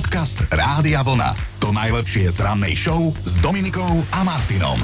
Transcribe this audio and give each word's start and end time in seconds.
Podcast 0.00 0.48
Rádia 0.48 1.04
Vlna. 1.04 1.60
To 1.60 1.76
najlepšie 1.76 2.32
z 2.32 2.40
rannej 2.40 2.72
show 2.72 3.12
s 3.20 3.36
Dominikou 3.44 4.00
a 4.16 4.24
Martinom. 4.24 4.80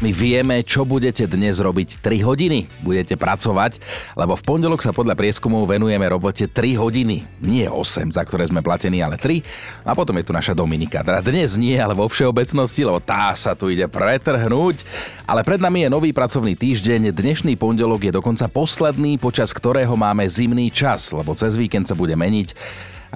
My 0.00 0.16
vieme, 0.16 0.64
čo 0.64 0.88
budete 0.88 1.28
dnes 1.28 1.60
robiť 1.60 2.00
3 2.00 2.24
hodiny. 2.24 2.64
Budete 2.80 3.20
pracovať, 3.20 3.76
lebo 4.16 4.32
v 4.32 4.40
pondelok 4.48 4.80
sa 4.80 4.96
podľa 4.96 5.12
prieskumov 5.12 5.68
venujeme 5.68 6.08
robote 6.08 6.48
3 6.48 6.72
hodiny. 6.72 7.28
Nie 7.44 7.68
8, 7.68 8.16
za 8.16 8.24
ktoré 8.24 8.48
sme 8.48 8.64
platení, 8.64 9.04
ale 9.04 9.20
3. 9.20 9.44
A 9.84 9.92
potom 9.92 10.16
je 10.16 10.24
tu 10.24 10.32
naša 10.32 10.56
Dominika. 10.56 11.04
Teda 11.04 11.20
dnes 11.20 11.60
nie, 11.60 11.76
ale 11.76 11.92
vo 11.92 12.08
všeobecnosti, 12.08 12.80
lebo 12.80 12.96
tá 12.96 13.36
sa 13.36 13.52
tu 13.52 13.68
ide 13.68 13.84
pretrhnúť. 13.84 14.88
Ale 15.28 15.44
pred 15.44 15.60
nami 15.60 15.84
je 15.84 15.92
nový 15.92 16.16
pracovný 16.16 16.56
týždeň. 16.56 17.12
Dnešný 17.12 17.60
pondelok 17.60 18.08
je 18.08 18.12
dokonca 18.16 18.48
posledný, 18.48 19.20
počas 19.20 19.52
ktorého 19.52 19.92
máme 20.00 20.24
zimný 20.24 20.72
čas, 20.72 21.12
lebo 21.12 21.36
cez 21.36 21.60
víkend 21.60 21.84
sa 21.84 21.92
bude 21.92 22.16
meniť 22.16 22.56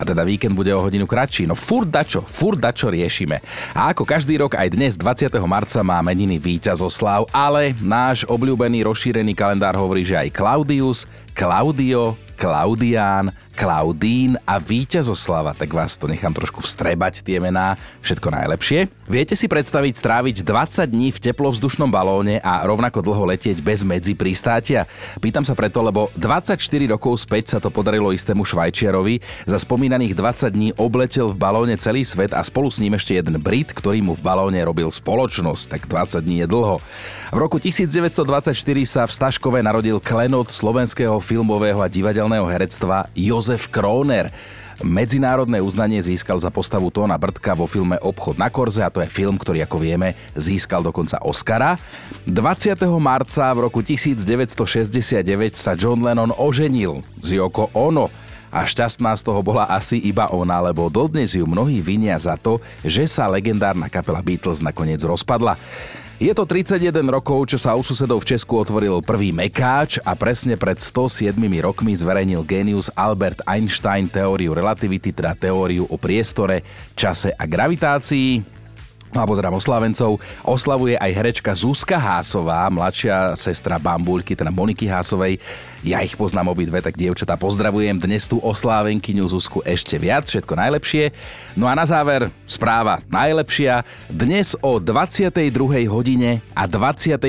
a 0.00 0.02
teda 0.08 0.24
víkend 0.24 0.56
bude 0.56 0.72
o 0.72 0.80
hodinu 0.80 1.04
kratší. 1.04 1.44
No 1.44 1.52
furt 1.52 1.92
dačo, 1.92 2.24
furt 2.24 2.56
dačo 2.56 2.88
riešime. 2.88 3.44
A 3.76 3.92
ako 3.92 4.08
každý 4.08 4.40
rok 4.40 4.56
aj 4.56 4.72
dnes 4.72 4.96
20. 4.96 5.28
marca 5.44 5.84
má 5.84 6.00
meniny 6.00 6.40
víťazoslav, 6.40 7.28
ale 7.28 7.76
náš 7.84 8.24
obľúbený 8.24 8.88
rozšírený 8.88 9.36
kalendár 9.36 9.76
hovorí, 9.76 10.00
že 10.00 10.16
aj 10.16 10.32
Claudius, 10.32 11.04
Claudio, 11.36 12.16
Klaudián, 12.40 13.28
Klaudín 13.60 14.40
a 14.48 14.56
Víťazoslava, 14.56 15.52
tak 15.52 15.76
vás 15.76 15.92
to 16.00 16.08
nechám 16.08 16.32
trošku 16.32 16.64
vstrebať 16.64 17.20
tie 17.20 17.36
mená, 17.36 17.76
všetko 18.00 18.32
najlepšie. 18.32 18.88
Viete 19.04 19.36
si 19.36 19.52
predstaviť 19.52 20.00
stráviť 20.00 20.40
20 20.48 20.88
dní 20.88 21.12
v 21.12 21.20
teplovzdušnom 21.20 21.92
balóne 21.92 22.40
a 22.40 22.64
rovnako 22.64 23.04
dlho 23.04 23.28
letieť 23.28 23.60
bez 23.60 23.84
medzi 23.84 24.16
pristátia? 24.16 24.88
Pýtam 25.20 25.44
sa 25.44 25.52
preto, 25.52 25.84
lebo 25.84 26.08
24 26.16 26.56
rokov 26.88 27.20
späť 27.20 27.52
sa 27.52 27.58
to 27.60 27.68
podarilo 27.68 28.16
istému 28.16 28.48
Švajčiarovi. 28.48 29.20
Za 29.44 29.60
spomínaných 29.60 30.16
20 30.16 30.56
dní 30.56 30.68
obletel 30.80 31.28
v 31.28 31.36
balóne 31.36 31.76
celý 31.76 32.00
svet 32.08 32.32
a 32.32 32.40
spolu 32.40 32.72
s 32.72 32.80
ním 32.80 32.96
ešte 32.96 33.12
jeden 33.12 33.36
Brit, 33.44 33.76
ktorý 33.76 34.00
mu 34.00 34.16
v 34.16 34.24
balóne 34.24 34.64
robil 34.64 34.88
spoločnosť, 34.88 35.76
tak 35.76 35.84
20 35.84 36.24
dní 36.24 36.40
je 36.40 36.46
dlho. 36.48 36.80
V 37.30 37.38
roku 37.38 37.62
1924 37.62 38.58
sa 38.90 39.06
v 39.06 39.14
Staškove 39.14 39.62
narodil 39.62 40.02
klenot 40.02 40.50
slovenského 40.50 41.14
filmového 41.22 41.78
a 41.78 41.86
divadelného 41.86 42.42
herectva 42.42 43.06
Jozef 43.14 43.70
Kroner. 43.70 44.34
Medzinárodné 44.82 45.62
uznanie 45.62 46.02
získal 46.02 46.42
za 46.42 46.50
postavu 46.50 46.90
Tóna 46.90 47.14
Brdka 47.14 47.54
vo 47.54 47.70
filme 47.70 48.02
Obchod 48.02 48.34
na 48.34 48.50
Korze 48.50 48.82
a 48.82 48.90
to 48.90 48.98
je 48.98 49.06
film, 49.06 49.38
ktorý 49.38 49.62
ako 49.62 49.78
vieme 49.78 50.18
získal 50.34 50.82
dokonca 50.82 51.22
Oscara. 51.22 51.78
20. 52.26 52.74
marca 52.98 53.46
v 53.54 53.58
roku 53.62 53.78
1969 53.78 55.22
sa 55.54 55.78
John 55.78 56.02
Lennon 56.02 56.34
oženil 56.34 56.98
z 57.22 57.38
Yoko 57.38 57.70
Ono 57.78 58.10
a 58.50 58.66
šťastná 58.66 59.14
z 59.14 59.22
toho 59.22 59.38
bola 59.38 59.70
asi 59.70 60.02
iba 60.02 60.26
ona, 60.34 60.58
lebo 60.58 60.90
dodnes 60.90 61.38
ju 61.38 61.46
mnohí 61.46 61.78
vinia 61.78 62.18
za 62.18 62.34
to, 62.34 62.58
že 62.82 63.06
sa 63.06 63.30
legendárna 63.30 63.86
kapela 63.86 64.18
Beatles 64.18 64.58
nakoniec 64.58 64.98
rozpadla. 65.06 65.54
Je 66.20 66.36
to 66.36 66.44
31 66.44 66.92
rokov, 67.08 67.48
čo 67.48 67.56
sa 67.56 67.72
u 67.72 67.80
susedov 67.80 68.20
v 68.20 68.36
Česku 68.36 68.60
otvoril 68.60 69.00
prvý 69.00 69.32
mekáč 69.32 69.96
a 70.04 70.12
presne 70.12 70.52
pred 70.52 70.76
107 70.76 71.32
rokmi 71.64 71.96
zverejnil 71.96 72.44
genius 72.44 72.92
Albert 72.92 73.40
Einstein 73.48 74.04
teóriu 74.04 74.52
relativity, 74.52 75.16
teda 75.16 75.32
teóriu 75.32 75.88
o 75.88 75.96
priestore, 75.96 76.60
čase 76.92 77.32
a 77.32 77.48
gravitácii. 77.48 78.44
No 79.16 79.24
a 79.24 79.26
pozerám 79.26 79.56
oslávencov. 79.56 80.20
Oslavuje 80.44 81.00
aj 81.00 81.08
herečka 81.08 81.56
Zuzka 81.56 81.96
Hásová, 81.96 82.68
mladšia 82.68 83.32
sestra 83.32 83.80
Bambulky, 83.80 84.36
teda 84.36 84.52
Moniky 84.52 84.92
Hásovej. 84.92 85.40
Ja 85.80 86.04
ich 86.04 86.12
poznám 86.12 86.52
obidve, 86.52 86.84
tak 86.84 86.92
dievčatá 86.92 87.40
pozdravujem 87.40 87.96
dnes 87.96 88.28
tú 88.28 88.36
oslávenkyňu 88.36 89.24
Zuzku 89.32 89.64
ešte 89.64 89.96
viac, 89.96 90.28
všetko 90.28 90.52
najlepšie. 90.52 91.08
No 91.56 91.64
a 91.64 91.72
na 91.72 91.88
záver 91.88 92.28
správa 92.44 93.00
najlepšia. 93.08 93.80
Dnes 94.12 94.52
o 94.60 94.76
22. 94.76 95.40
hodine 95.88 96.44
a 96.52 96.68
24. 96.68 97.24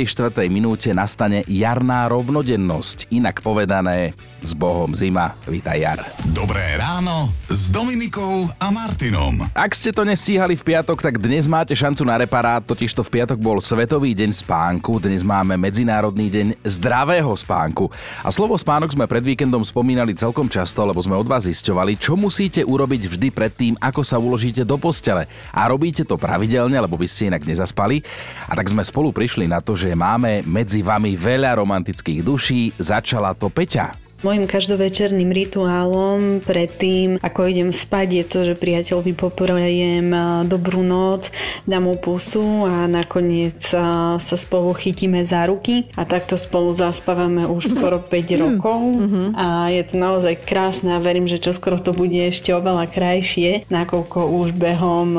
minúte 0.52 0.92
nastane 0.92 1.48
jarná 1.48 2.12
rovnodennosť. 2.12 3.08
Inak 3.16 3.40
povedané, 3.40 4.20
s 4.42 4.58
Bohom 4.58 4.90
zima, 4.98 5.38
vítaj 5.46 5.78
jar. 5.78 6.00
Dobré 6.34 6.76
ráno 6.76 7.30
s 7.46 7.70
Dominikou 7.70 8.50
a 8.58 8.74
Martinom. 8.74 9.38
Ak 9.54 9.78
ste 9.78 9.94
to 9.94 10.02
nestíhali 10.02 10.58
v 10.58 10.66
piatok, 10.66 10.98
tak 10.98 11.22
dnes 11.22 11.46
máte 11.46 11.78
šancu 11.78 12.02
na 12.02 12.18
reparát, 12.18 12.66
totiž 12.66 12.90
to 12.98 13.06
v 13.06 13.22
piatok 13.22 13.38
bol 13.38 13.62
Svetový 13.62 14.18
deň 14.18 14.34
spánku, 14.34 14.98
dnes 14.98 15.22
máme 15.22 15.56
Medzinárodný 15.62 16.34
deň 16.34 16.48
zdravého 16.66 17.30
spánku. 17.38 17.94
A 18.26 18.34
slovo 18.42 18.58
spánok 18.58 18.98
sme 18.98 19.06
pred 19.06 19.22
víkendom 19.22 19.62
spomínali 19.62 20.18
celkom 20.18 20.50
často, 20.50 20.82
lebo 20.82 20.98
sme 20.98 21.14
od 21.14 21.30
vás 21.30 21.46
zisťovali, 21.46 21.94
čo 21.94 22.18
musíte 22.18 22.66
urobiť 22.66 23.14
vždy 23.14 23.30
pred 23.30 23.54
tým, 23.54 23.78
ako 23.78 24.02
sa 24.02 24.18
uložíte 24.18 24.66
do 24.66 24.82
postele. 24.82 25.30
A 25.54 25.70
robíte 25.70 26.02
to 26.02 26.18
pravidelne, 26.18 26.74
lebo 26.74 26.98
by 26.98 27.06
ste 27.06 27.30
inak 27.30 27.46
nezaspali. 27.46 28.02
A 28.50 28.58
tak 28.58 28.66
sme 28.66 28.82
spolu 28.82 29.14
prišli 29.14 29.46
na 29.46 29.62
to, 29.62 29.78
že 29.78 29.94
máme 29.94 30.42
medzi 30.50 30.82
vami 30.82 31.14
veľa 31.14 31.62
romantických 31.62 32.26
duší. 32.26 32.74
Začala 32.82 33.38
to 33.38 33.54
Peťa. 33.54 34.11
Mojím 34.22 34.46
každovečerným 34.46 35.34
rituálom 35.34 36.46
predtým, 36.46 37.18
ako 37.26 37.40
idem 37.50 37.74
spať, 37.74 38.08
je 38.22 38.26
to, 38.30 38.40
že 38.46 38.54
priateľovi 38.54 39.18
poprajem 39.18 40.14
dobrú 40.46 40.86
noc, 40.86 41.34
dám 41.66 41.90
mu 41.90 41.98
pusu 41.98 42.70
a 42.70 42.86
nakoniec 42.86 43.58
sa 43.66 44.36
spolu 44.38 44.78
chytíme 44.78 45.26
za 45.26 45.50
ruky 45.50 45.90
a 45.98 46.06
takto 46.06 46.38
spolu 46.38 46.70
zaspávame 46.70 47.50
už 47.50 47.74
skoro 47.74 47.98
5 47.98 48.14
mhm. 48.14 48.38
rokov 48.38 48.80
mhm. 48.94 49.24
a 49.34 49.74
je 49.74 49.84
to 49.90 49.96
naozaj 49.98 50.34
krásne 50.46 50.94
a 50.94 51.02
verím, 51.02 51.26
že 51.26 51.42
čoskoro 51.42 51.82
to 51.82 51.90
bude 51.90 52.14
ešte 52.14 52.54
oveľa 52.54 52.94
krajšie, 52.94 53.66
nakoľko 53.74 54.20
už 54.38 54.54
behom 54.54 55.18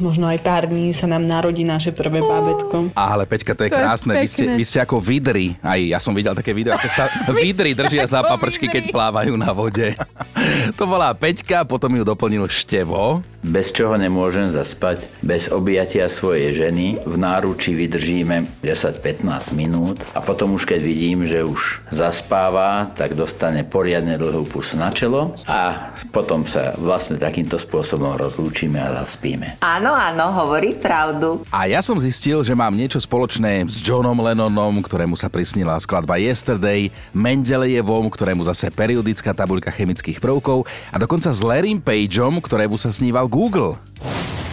možno 0.00 0.32
aj 0.32 0.38
pár 0.40 0.64
dní 0.64 0.96
sa 0.96 1.04
nám 1.04 1.28
narodí 1.28 1.60
naše 1.60 1.92
prvé 1.92 2.24
bábetko. 2.24 2.96
Ale 2.96 3.28
Peťka, 3.28 3.52
to 3.52 3.68
je 3.68 3.70
krásne. 3.72 4.16
Vy, 4.16 4.28
ste, 4.28 4.44
vy 4.56 4.64
ste 4.64 4.78
ako 4.80 4.96
vidry. 5.00 5.56
Aj 5.60 5.76
ja 5.76 6.00
som 6.00 6.16
videl 6.16 6.32
také 6.32 6.56
video, 6.56 6.72
ako 6.72 6.88
sa 6.88 7.04
vidry 7.44 7.76
držia 7.76 8.06
za 8.14 8.20
paprčky, 8.22 8.70
keď 8.70 8.94
plávajú 8.94 9.34
na 9.34 9.50
vode. 9.50 9.98
to 10.78 10.86
bola 10.86 11.10
Peťka, 11.18 11.66
potom 11.66 11.90
ju 11.98 12.06
doplnil 12.06 12.46
Števo. 12.46 13.26
Bez 13.44 13.76
čoho 13.76 13.92
nemôžem 14.00 14.48
zaspať, 14.56 15.04
bez 15.20 15.52
objatia 15.52 16.08
svojej 16.08 16.56
ženy. 16.56 16.96
V 17.04 17.20
náruči 17.20 17.76
vydržíme 17.76 18.64
10-15 18.64 19.52
minút 19.52 20.00
a 20.16 20.24
potom 20.24 20.56
už 20.56 20.64
keď 20.64 20.80
vidím, 20.80 21.28
že 21.28 21.44
už 21.44 21.84
zaspáva, 21.92 22.88
tak 22.96 23.12
dostane 23.12 23.60
poriadne 23.60 24.16
dlhú 24.16 24.48
pusu 24.48 24.80
na 24.80 24.88
čelo 24.96 25.36
a 25.44 25.92
potom 26.08 26.48
sa 26.48 26.72
vlastne 26.80 27.20
takýmto 27.20 27.60
spôsobom 27.60 28.16
rozlúčime 28.16 28.80
a 28.80 29.04
zaspíme. 29.04 29.60
Áno, 29.60 29.92
áno, 29.92 30.32
hovorí 30.32 30.72
pravdu. 30.80 31.44
A 31.52 31.68
ja 31.68 31.84
som 31.84 32.00
zistil, 32.00 32.40
že 32.40 32.56
mám 32.56 32.72
niečo 32.72 32.96
spoločné 32.96 33.68
s 33.68 33.84
Johnom 33.84 34.16
Lennonom, 34.24 34.80
ktorému 34.80 35.20
sa 35.20 35.28
prisnila 35.28 35.76
skladba 35.76 36.16
Yesterday, 36.16 36.88
Mendelejevom, 37.12 38.08
ktorému 38.08 38.40
zase 38.48 38.72
periodická 38.72 39.36
tabuľka 39.36 39.68
chemických 39.68 40.16
prvkov 40.16 40.64
a 40.88 40.96
dokonca 40.96 41.28
s 41.28 41.44
Larrym 41.44 41.76
Pageom, 41.76 42.40
ktorému 42.40 42.80
sa 42.80 42.88
sníval 42.88 43.33
Google. 43.34 43.74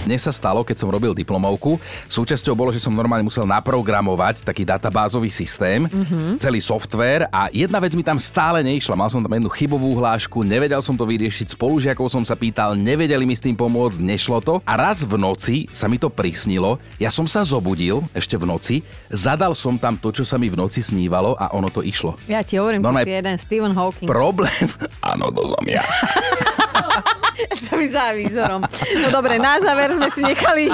Mne 0.01 0.17
sa 0.17 0.33
stalo, 0.33 0.65
keď 0.65 0.81
som 0.81 0.89
robil 0.89 1.13
diplomovku, 1.13 1.77
súčasťou 2.09 2.57
bolo, 2.57 2.73
že 2.73 2.81
som 2.81 2.89
normálne 2.89 3.21
musel 3.21 3.45
naprogramovať 3.45 4.41
taký 4.41 4.65
databázový 4.65 5.29
systém, 5.29 5.85
mm-hmm. 5.85 6.41
celý 6.41 6.57
software 6.57 7.29
a 7.29 7.53
jedna 7.53 7.77
vec 7.77 7.93
mi 7.93 8.01
tam 8.01 8.17
stále 8.17 8.65
neišla. 8.65 8.97
Mal 8.97 9.13
som 9.13 9.21
tam 9.21 9.29
jednu 9.29 9.53
chybovú 9.53 9.93
hlášku, 10.01 10.41
nevedel 10.41 10.81
som 10.81 10.97
to 10.97 11.05
vyriešiť, 11.05 11.53
spolužiakov 11.53 12.09
som 12.09 12.25
sa 12.25 12.33
pýtal, 12.33 12.73
nevedeli 12.73 13.29
mi 13.29 13.37
s 13.37 13.45
tým 13.45 13.53
pomôcť, 13.53 14.01
nešlo 14.01 14.41
to. 14.41 14.57
A 14.65 14.73
raz 14.73 15.05
v 15.05 15.21
noci 15.21 15.69
sa 15.69 15.85
mi 15.85 16.01
to 16.01 16.09
prisnilo, 16.09 16.81
ja 16.97 17.13
som 17.13 17.29
sa 17.29 17.45
zobudil 17.45 18.01
ešte 18.17 18.33
v 18.41 18.49
noci, 18.49 18.75
zadal 19.13 19.53
som 19.53 19.77
tam 19.77 20.01
to, 20.01 20.09
čo 20.09 20.25
sa 20.25 20.41
mi 20.41 20.49
v 20.49 20.57
noci 20.57 20.81
snívalo 20.81 21.37
a 21.37 21.53
ono 21.53 21.69
to 21.69 21.85
išlo. 21.85 22.17
Ja 22.25 22.41
ti 22.41 22.57
hovorím, 22.57 22.81
no, 22.81 22.89
ty 22.89 23.05
si 23.05 23.13
jeden 23.21 23.37
Stephen 23.37 23.77
Hawking. 23.77 24.09
Problém, 24.09 24.65
áno, 25.13 25.29
to 25.29 25.45
som 25.45 25.65
ja. 25.69 25.85
Som 27.65 27.79
za 27.87 28.13
výzorom. 28.13 28.61
No 29.01 29.07
dobre, 29.11 29.41
na 29.41 29.57
záver 29.59 29.93
sme 29.95 30.07
si 30.13 30.21
nechali 30.21 30.69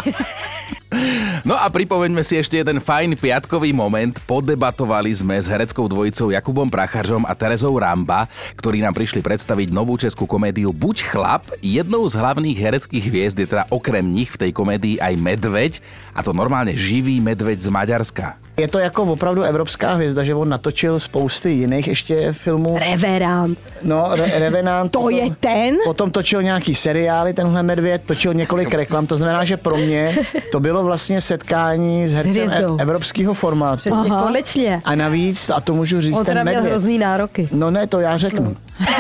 No 1.44 1.60
a 1.60 1.68
pripomeňme 1.68 2.24
si 2.24 2.40
ešte 2.40 2.64
jeden 2.64 2.80
fajn 2.80 3.20
piatkový 3.20 3.76
moment. 3.76 4.16
Podebatovali 4.24 5.12
sme 5.12 5.36
s 5.36 5.52
hereckou 5.52 5.84
dvojicou 5.86 6.32
Jakubom 6.32 6.72
Pracharžom 6.72 7.28
a 7.28 7.36
Terezou 7.36 7.76
Ramba, 7.76 8.32
ktorí 8.56 8.80
nám 8.80 8.96
prišli 8.96 9.20
predstaviť 9.20 9.68
novú 9.76 10.00
českú 10.00 10.24
komédiu 10.24 10.72
Buď 10.72 11.04
chlap. 11.12 11.44
Jednou 11.60 12.08
z 12.08 12.16
hlavných 12.16 12.58
hereckých 12.58 13.04
hviezd 13.04 13.38
je 13.44 13.48
teda 13.52 13.68
okrem 13.68 14.04
nich 14.04 14.32
v 14.32 14.48
tej 14.48 14.52
komédii 14.56 15.04
aj 15.04 15.14
medveď, 15.20 15.74
a 16.16 16.24
to 16.24 16.32
normálne 16.32 16.72
živý 16.74 17.20
medveď 17.20 17.68
z 17.68 17.70
Maďarska. 17.70 18.47
Je 18.60 18.68
to 18.68 18.80
jako 18.80 19.04
opravdu 19.04 19.42
evropská 19.44 19.94
hvězda, 19.94 20.24
že 20.24 20.36
on 20.36 20.50
natočil 20.50 21.00
spousty 21.00 21.50
jiných 21.52 21.88
ještě 21.88 22.34
filmů. 22.34 22.78
Reverant. 22.80 23.58
No, 23.84 24.08
Re- 24.12 24.40
Revenant. 24.40 24.92
To 24.98 25.10
je 25.10 25.30
ten? 25.40 25.76
Potom 25.84 26.12
točil 26.12 26.44
nějaký 26.44 26.76
seriály, 26.76 27.34
tenhle 27.34 27.64
medvěd, 27.64 28.02
točil 28.06 28.34
několik 28.34 28.74
reklam, 28.74 29.06
to 29.08 29.18
znamená, 29.18 29.44
že 29.44 29.58
pro 29.58 29.78
mě 29.78 30.18
to 30.52 30.60
bylo 30.60 30.84
vlastně 30.84 31.22
setkání 31.22 32.08
s 32.08 32.14
hercem 32.14 32.50
e- 32.52 32.82
evropského 32.82 33.34
formátu. 33.34 33.78
Přesně, 33.78 34.10
konečně. 34.24 34.82
A 34.86 34.96
navíc, 34.96 35.50
a 35.56 35.62
to 35.62 35.74
můžu 35.74 36.02
říct, 36.02 36.18
On 36.18 36.26
ten 36.26 36.32
teda 36.32 36.44
měl 36.44 36.54
medvěd. 36.56 36.72
hrozný 36.72 36.98
nároky. 37.00 37.50
No 37.52 37.72
ne, 37.72 37.88
to 37.88 38.00
já 38.00 38.18
řeknu. 38.18 38.56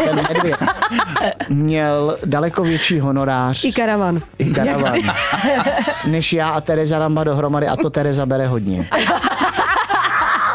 Ten 0.06 0.15
medvěd 0.15 0.59
měl 1.50 2.18
daleko 2.25 2.63
větší 2.63 3.00
honorář. 3.00 3.63
I 3.63 3.71
karavan. 3.71 4.21
I 4.38 4.45
karavan. 4.53 5.00
než 6.07 6.33
já 6.33 6.50
a 6.50 6.62
Tereza 6.62 7.00
Ramba 7.00 7.24
dohromady 7.24 7.68
a 7.68 7.75
to 7.75 7.89
Tereza 7.89 8.25
bere 8.25 8.47
hodně. 8.47 8.89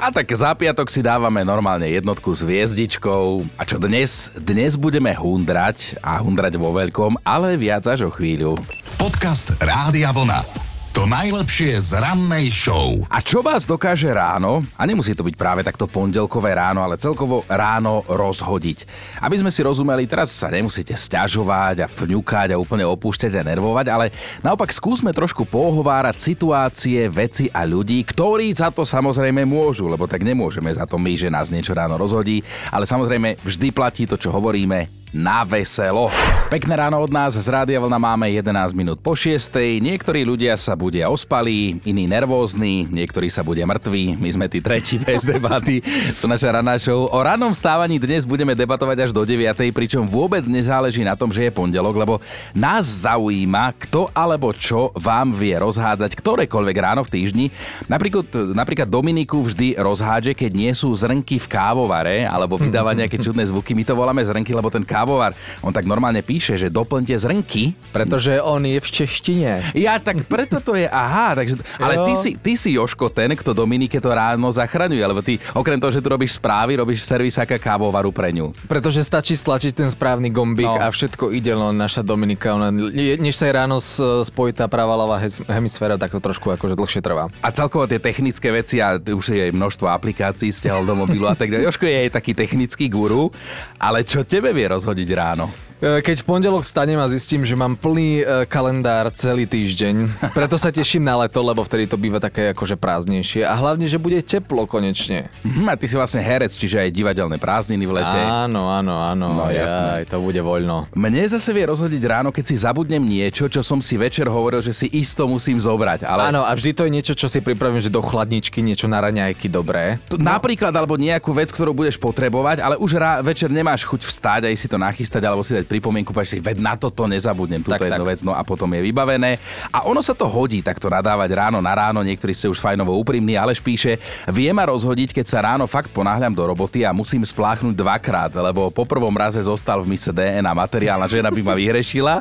A 0.02 0.10
tak 0.10 0.26
za 0.34 0.50
piatok 0.58 0.90
si 0.90 0.98
dávame 0.98 1.46
normálne 1.46 1.86
jednotku 1.86 2.34
s 2.34 2.42
hviezdičkou. 2.42 3.46
A 3.54 3.62
čo 3.62 3.78
dnes? 3.78 4.34
Dnes 4.34 4.74
budeme 4.74 5.14
hundrať 5.14 6.02
a 6.02 6.18
hundrať 6.18 6.58
vo 6.58 6.74
veľkom, 6.74 7.22
ale 7.22 7.54
viac 7.54 7.86
až 7.86 8.06
o 8.06 8.10
chvíľu. 8.10 8.58
Podcast 8.98 9.54
Rádia 9.62 10.10
Vlna. 10.10 10.71
To 10.92 11.08
najlepšie 11.08 11.80
z 11.80 12.04
rannej 12.04 12.52
show. 12.52 13.00
A 13.08 13.24
čo 13.24 13.40
vás 13.40 13.64
dokáže 13.64 14.12
ráno, 14.12 14.60
a 14.76 14.84
nemusí 14.84 15.16
to 15.16 15.24
byť 15.24 15.40
práve 15.40 15.64
takto 15.64 15.88
pondelkové 15.88 16.52
ráno, 16.52 16.84
ale 16.84 17.00
celkovo 17.00 17.48
ráno 17.48 18.04
rozhodiť. 18.12 18.84
Aby 19.24 19.40
sme 19.40 19.48
si 19.48 19.64
rozumeli, 19.64 20.04
teraz 20.04 20.36
sa 20.36 20.52
nemusíte 20.52 20.92
stiažovať 20.92 21.76
a 21.80 21.88
fňukať 21.88 22.52
a 22.52 22.60
úplne 22.60 22.84
opúšťať 22.84 23.40
a 23.40 23.48
nervovať, 23.56 23.86
ale 23.88 24.12
naopak 24.44 24.68
skúsme 24.68 25.16
trošku 25.16 25.48
pohovárať 25.48 26.20
situácie, 26.20 27.08
veci 27.08 27.48
a 27.48 27.64
ľudí, 27.64 28.04
ktorí 28.04 28.52
za 28.52 28.68
to 28.68 28.84
samozrejme 28.84 29.48
môžu, 29.48 29.88
lebo 29.88 30.04
tak 30.04 30.20
nemôžeme 30.20 30.68
za 30.76 30.84
to 30.84 31.00
my, 31.00 31.16
že 31.16 31.32
nás 31.32 31.48
niečo 31.48 31.72
ráno 31.72 31.96
rozhodí, 31.96 32.44
ale 32.68 32.84
samozrejme 32.84 33.40
vždy 33.40 33.72
platí 33.72 34.04
to, 34.04 34.20
čo 34.20 34.28
hovoríme, 34.28 35.01
na 35.12 35.44
veselo. 35.44 36.08
Pekné 36.48 36.72
ráno 36.76 37.00
od 37.00 37.12
nás 37.12 37.36
z 37.36 37.48
Rádia 37.48 37.80
Vlna 37.80 38.00
máme 38.00 38.28
11 38.32 38.72
minút 38.72 39.00
po 39.00 39.12
6. 39.12 39.52
Niektorí 39.80 40.24
ľudia 40.24 40.56
sa 40.56 40.72
budia 40.72 41.12
ospalí, 41.12 41.80
iní 41.84 42.04
nervózni, 42.08 42.88
niektorí 42.88 43.28
sa 43.28 43.44
budia 43.44 43.68
mŕtvi. 43.68 44.16
My 44.16 44.28
sme 44.32 44.48
tí 44.48 44.64
tretí 44.64 44.96
bez 45.04 45.24
debaty. 45.24 45.84
To 46.20 46.28
naša 46.28 46.60
raná 46.60 46.80
show. 46.80 47.08
O 47.12 47.20
ranom 47.20 47.52
vstávaní 47.52 48.00
dnes 48.00 48.24
budeme 48.24 48.56
debatovať 48.56 49.08
až 49.08 49.10
do 49.12 49.24
9. 49.24 49.52
pričom 49.76 50.08
vôbec 50.08 50.44
nezáleží 50.48 51.04
na 51.04 51.12
tom, 51.12 51.28
že 51.28 51.48
je 51.48 51.52
pondelok, 51.52 51.96
lebo 51.96 52.14
nás 52.56 53.04
zaujíma, 53.04 53.76
kto 53.76 54.08
alebo 54.16 54.52
čo 54.56 54.96
vám 54.96 55.36
vie 55.36 55.56
rozhádzať 55.60 56.16
ktorékoľvek 56.16 56.76
ráno 56.80 57.04
v 57.04 57.12
týždni. 57.12 57.46
Napríklad, 57.84 58.56
napríklad 58.56 58.88
Dominiku 58.88 59.44
vždy 59.44 59.76
rozhádže, 59.76 60.32
keď 60.32 60.52
nie 60.56 60.72
sú 60.72 60.88
zrnky 60.96 61.36
v 61.36 61.50
kávovare 61.52 62.24
alebo 62.24 62.56
vydáva 62.56 62.96
nejaké 62.96 63.20
čudné 63.20 63.44
zvuky. 63.48 63.76
My 63.76 63.84
to 63.84 63.92
voláme 63.92 64.24
zrnky, 64.24 64.52
lebo 64.56 64.72
ten 64.72 64.84
káv 64.84 65.01
kávovar, 65.02 65.34
on 65.66 65.74
tak 65.74 65.82
normálne 65.82 66.22
píše, 66.22 66.54
že 66.54 66.70
doplňte 66.70 67.18
zrnky. 67.18 67.74
Pretože 67.90 68.38
on 68.38 68.62
je 68.62 68.78
v 68.78 68.88
češtine. 68.88 69.74
Ja, 69.74 69.98
tak 69.98 70.22
preto 70.30 70.62
to 70.62 70.78
je, 70.78 70.86
aha, 70.86 71.34
takže, 71.34 71.58
ale 71.82 72.06
ty 72.06 72.12
si, 72.14 72.30
ty 72.38 72.54
si 72.54 72.78
Joško 72.78 73.10
ten, 73.10 73.34
kto 73.34 73.50
Dominike 73.50 73.98
to 73.98 74.14
ráno 74.14 74.46
zachraňuje, 74.54 75.02
lebo 75.02 75.18
ty 75.18 75.42
okrem 75.58 75.82
toho, 75.82 75.90
že 75.90 75.98
tu 75.98 76.14
robíš 76.14 76.38
správy, 76.38 76.78
robíš 76.78 77.02
servisáka 77.02 77.58
kávovaru 77.58 78.14
pre 78.14 78.30
ňu. 78.30 78.54
Pretože 78.70 79.02
stačí 79.02 79.34
stlačiť 79.34 79.74
ten 79.74 79.90
správny 79.90 80.30
gombík 80.30 80.70
no. 80.70 80.78
a 80.78 80.86
všetko 80.86 81.34
ide, 81.34 81.50
len 81.50 81.74
naša 81.74 82.06
Dominika, 82.06 82.54
ona, 82.54 82.70
než 82.70 83.34
sa 83.34 83.50
jej 83.50 83.54
ráno 83.58 83.82
spojí 84.22 84.54
tá 84.54 84.70
pravalová 84.70 85.18
hemisféra, 85.50 85.98
tak 85.98 86.14
to 86.14 86.22
trošku 86.22 86.54
akože 86.54 86.78
dlhšie 86.78 87.02
trvá. 87.02 87.26
A 87.42 87.50
celkovo 87.50 87.90
tie 87.90 87.98
technické 87.98 88.54
veci 88.54 88.78
a 88.78 89.02
už 89.02 89.34
je 89.34 89.50
množstvo 89.50 89.90
aplikácií 89.90 90.54
stiahol 90.54 90.86
do 90.86 90.94
mobilu 90.94 91.26
a 91.26 91.34
tak 91.34 91.50
ďalej. 91.50 91.66
Joško 91.66 91.84
je 91.90 91.96
aj 92.06 92.10
taký 92.14 92.32
technický 92.36 92.86
guru, 92.86 93.32
ale 93.80 94.06
čo 94.06 94.22
tebe 94.22 94.52
vie 94.52 94.68
rozhodnúť 94.68 94.91
chodiť 94.92 95.10
ráno? 95.16 95.71
E, 95.82 95.98
keď 95.98 96.22
v 96.22 96.26
pondelok 96.30 96.62
stanem 96.62 96.94
a 96.94 97.10
zistím, 97.10 97.42
že 97.42 97.58
mám 97.58 97.74
plný 97.74 98.22
e, 98.22 98.46
kalendár 98.46 99.10
celý 99.18 99.50
týždeň, 99.50 100.14
preto 100.38 100.54
sa 100.54 100.70
teším 100.70 101.02
na 101.02 101.18
leto, 101.26 101.42
lebo 101.42 101.66
vtedy 101.66 101.90
to 101.90 101.98
býva 101.98 102.22
také 102.22 102.54
akože 102.54 102.78
prázdnejšie 102.78 103.42
a 103.42 103.50
hlavne, 103.58 103.90
že 103.90 103.98
bude 103.98 104.22
teplo 104.22 104.62
konečne. 104.70 105.26
Hm, 105.42 105.66
a 105.66 105.74
ty 105.74 105.90
si 105.90 105.98
vlastne 105.98 106.22
herec, 106.22 106.54
čiže 106.54 106.78
aj 106.86 106.94
divadelné 106.94 107.34
prázdniny 107.42 107.82
v 107.82 107.92
lete. 107.98 108.14
Áno, 108.14 108.70
áno, 108.70 108.94
áno, 108.94 109.26
no, 109.34 109.50
jasné. 109.50 109.90
Aj 109.98 110.04
to 110.06 110.22
bude 110.22 110.38
voľno. 110.38 110.86
Mne 110.94 111.26
zase 111.26 111.50
vie 111.50 111.66
rozhodiť 111.66 112.02
ráno, 112.06 112.30
keď 112.30 112.44
si 112.46 112.62
zabudnem 112.62 113.02
niečo, 113.02 113.50
čo 113.50 113.66
som 113.66 113.82
si 113.82 113.98
večer 113.98 114.30
hovoril, 114.30 114.62
že 114.62 114.70
si 114.70 114.86
isto 114.94 115.26
musím 115.26 115.58
zobrať. 115.58 116.06
Ale... 116.06 116.30
Áno, 116.30 116.46
a 116.46 116.52
vždy 116.54 116.78
to 116.78 116.86
je 116.86 116.94
niečo, 116.94 117.18
čo 117.18 117.26
si 117.26 117.42
pripravím, 117.42 117.82
že 117.82 117.90
do 117.90 117.98
chladničky 117.98 118.62
niečo 118.62 118.86
na 118.86 119.02
raňajky 119.02 119.50
dobré. 119.50 119.98
No. 120.14 120.30
Napríklad, 120.30 120.70
alebo 120.70 120.94
nejakú 120.94 121.34
vec, 121.34 121.50
ktorú 121.50 121.74
budeš 121.74 121.98
potrebovať, 121.98 122.62
ale 122.62 122.78
už 122.78 122.94
rá, 122.94 123.18
večer 123.18 123.50
nemáš 123.50 123.82
chuť 123.82 124.06
vstať 124.06 124.42
aj 124.46 124.54
si 124.54 124.70
to 124.70 124.78
nachystať 124.78 125.26
alebo 125.26 125.42
si 125.42 125.58
dať 125.58 125.71
pripomienku, 125.72 126.12
si, 126.28 126.38
veď 126.38 126.60
na 126.60 126.76
toto 126.76 127.08
nezabudnem, 127.08 127.64
túto 127.64 127.80
jednu 127.80 128.04
vec, 128.04 128.20
no 128.20 128.36
a 128.36 128.44
potom 128.44 128.68
je 128.76 128.84
vybavené. 128.84 129.40
A 129.72 129.88
ono 129.88 130.04
sa 130.04 130.12
to 130.12 130.28
hodí 130.28 130.60
takto 130.60 130.92
nadávať 130.92 131.30
ráno 131.32 131.58
na 131.64 131.72
ráno, 131.72 132.04
niektorí 132.04 132.36
ste 132.36 132.52
už 132.52 132.60
fajnovo 132.60 132.92
úprimní, 133.00 133.40
ale 133.40 133.56
píše, 133.56 133.96
vie 134.28 134.52
ma 134.52 134.68
rozhodiť, 134.68 135.16
keď 135.16 135.26
sa 135.26 135.38
ráno 135.40 135.64
fakt 135.64 135.88
ponáhľam 135.88 136.36
do 136.36 136.44
roboty 136.44 136.84
a 136.84 136.92
musím 136.92 137.24
spláchnuť 137.24 137.72
dvakrát, 137.72 138.32
lebo 138.36 138.68
po 138.68 138.84
prvom 138.84 139.14
raze 139.16 139.40
zostal 139.40 139.80
v 139.80 139.96
mise 139.96 140.12
DNA 140.12 140.52
materiálna 140.52 141.08
žena 141.08 141.32
by 141.32 141.40
ma 141.40 141.54
vyhrešila. 141.56 142.20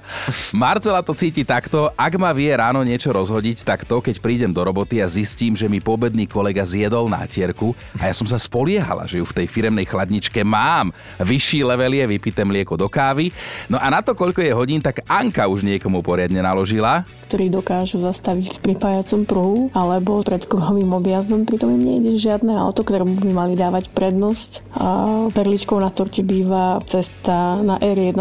Marcela 0.56 1.04
to 1.04 1.12
cíti 1.12 1.44
takto, 1.44 1.92
ak 1.98 2.14
ma 2.16 2.32
vie 2.32 2.54
ráno 2.54 2.86
niečo 2.86 3.12
rozhodiť, 3.12 3.68
tak 3.68 3.84
to, 3.84 4.00
keď 4.00 4.22
prídem 4.24 4.54
do 4.54 4.62
roboty 4.64 5.04
a 5.04 5.10
zistím, 5.10 5.58
že 5.58 5.68
mi 5.68 5.84
pobedný 5.84 6.30
kolega 6.30 6.64
zjedol 6.64 7.12
nátierku 7.12 7.74
a 7.98 8.08
ja 8.08 8.14
som 8.16 8.30
sa 8.30 8.40
spoliehala, 8.40 9.10
že 9.10 9.20
ju 9.20 9.26
v 9.26 9.44
tej 9.44 9.48
firemnej 9.50 9.90
chladničke 9.90 10.46
mám. 10.46 10.94
Vyšší 11.18 11.66
level 11.66 11.98
je 11.98 12.06
vypité 12.06 12.46
mlieko 12.46 12.78
do 12.78 12.86
kávy. 12.86 13.34
No 13.72 13.80
a 13.80 13.88
na 13.88 14.04
to, 14.04 14.18
koľko 14.18 14.44
je 14.44 14.52
hodín, 14.52 14.84
tak 14.84 15.06
Anka 15.08 15.48
už 15.48 15.64
niekomu 15.64 16.04
poriadne 16.04 16.44
naložila. 16.44 17.08
Ktorí 17.32 17.48
dokážu 17.48 18.04
zastaviť 18.04 18.60
v 18.60 18.62
pripájacom 18.72 19.22
pruhu 19.24 19.60
alebo 19.72 20.20
pred 20.26 20.44
kruhovým 20.44 20.92
objazdom, 20.92 21.48
pritom 21.48 21.72
im 21.72 21.84
nejde 21.84 22.20
žiadne 22.20 22.52
auto, 22.58 22.84
ktoré 22.84 23.08
by 23.08 23.32
mali 23.32 23.54
dávať 23.56 23.88
prednosť. 23.96 24.76
A 24.76 24.88
perličkou 25.32 25.80
na 25.80 25.94
torte 25.94 26.26
býva 26.26 26.84
cesta 26.84 27.56
na 27.64 27.80
R1, 27.80 28.20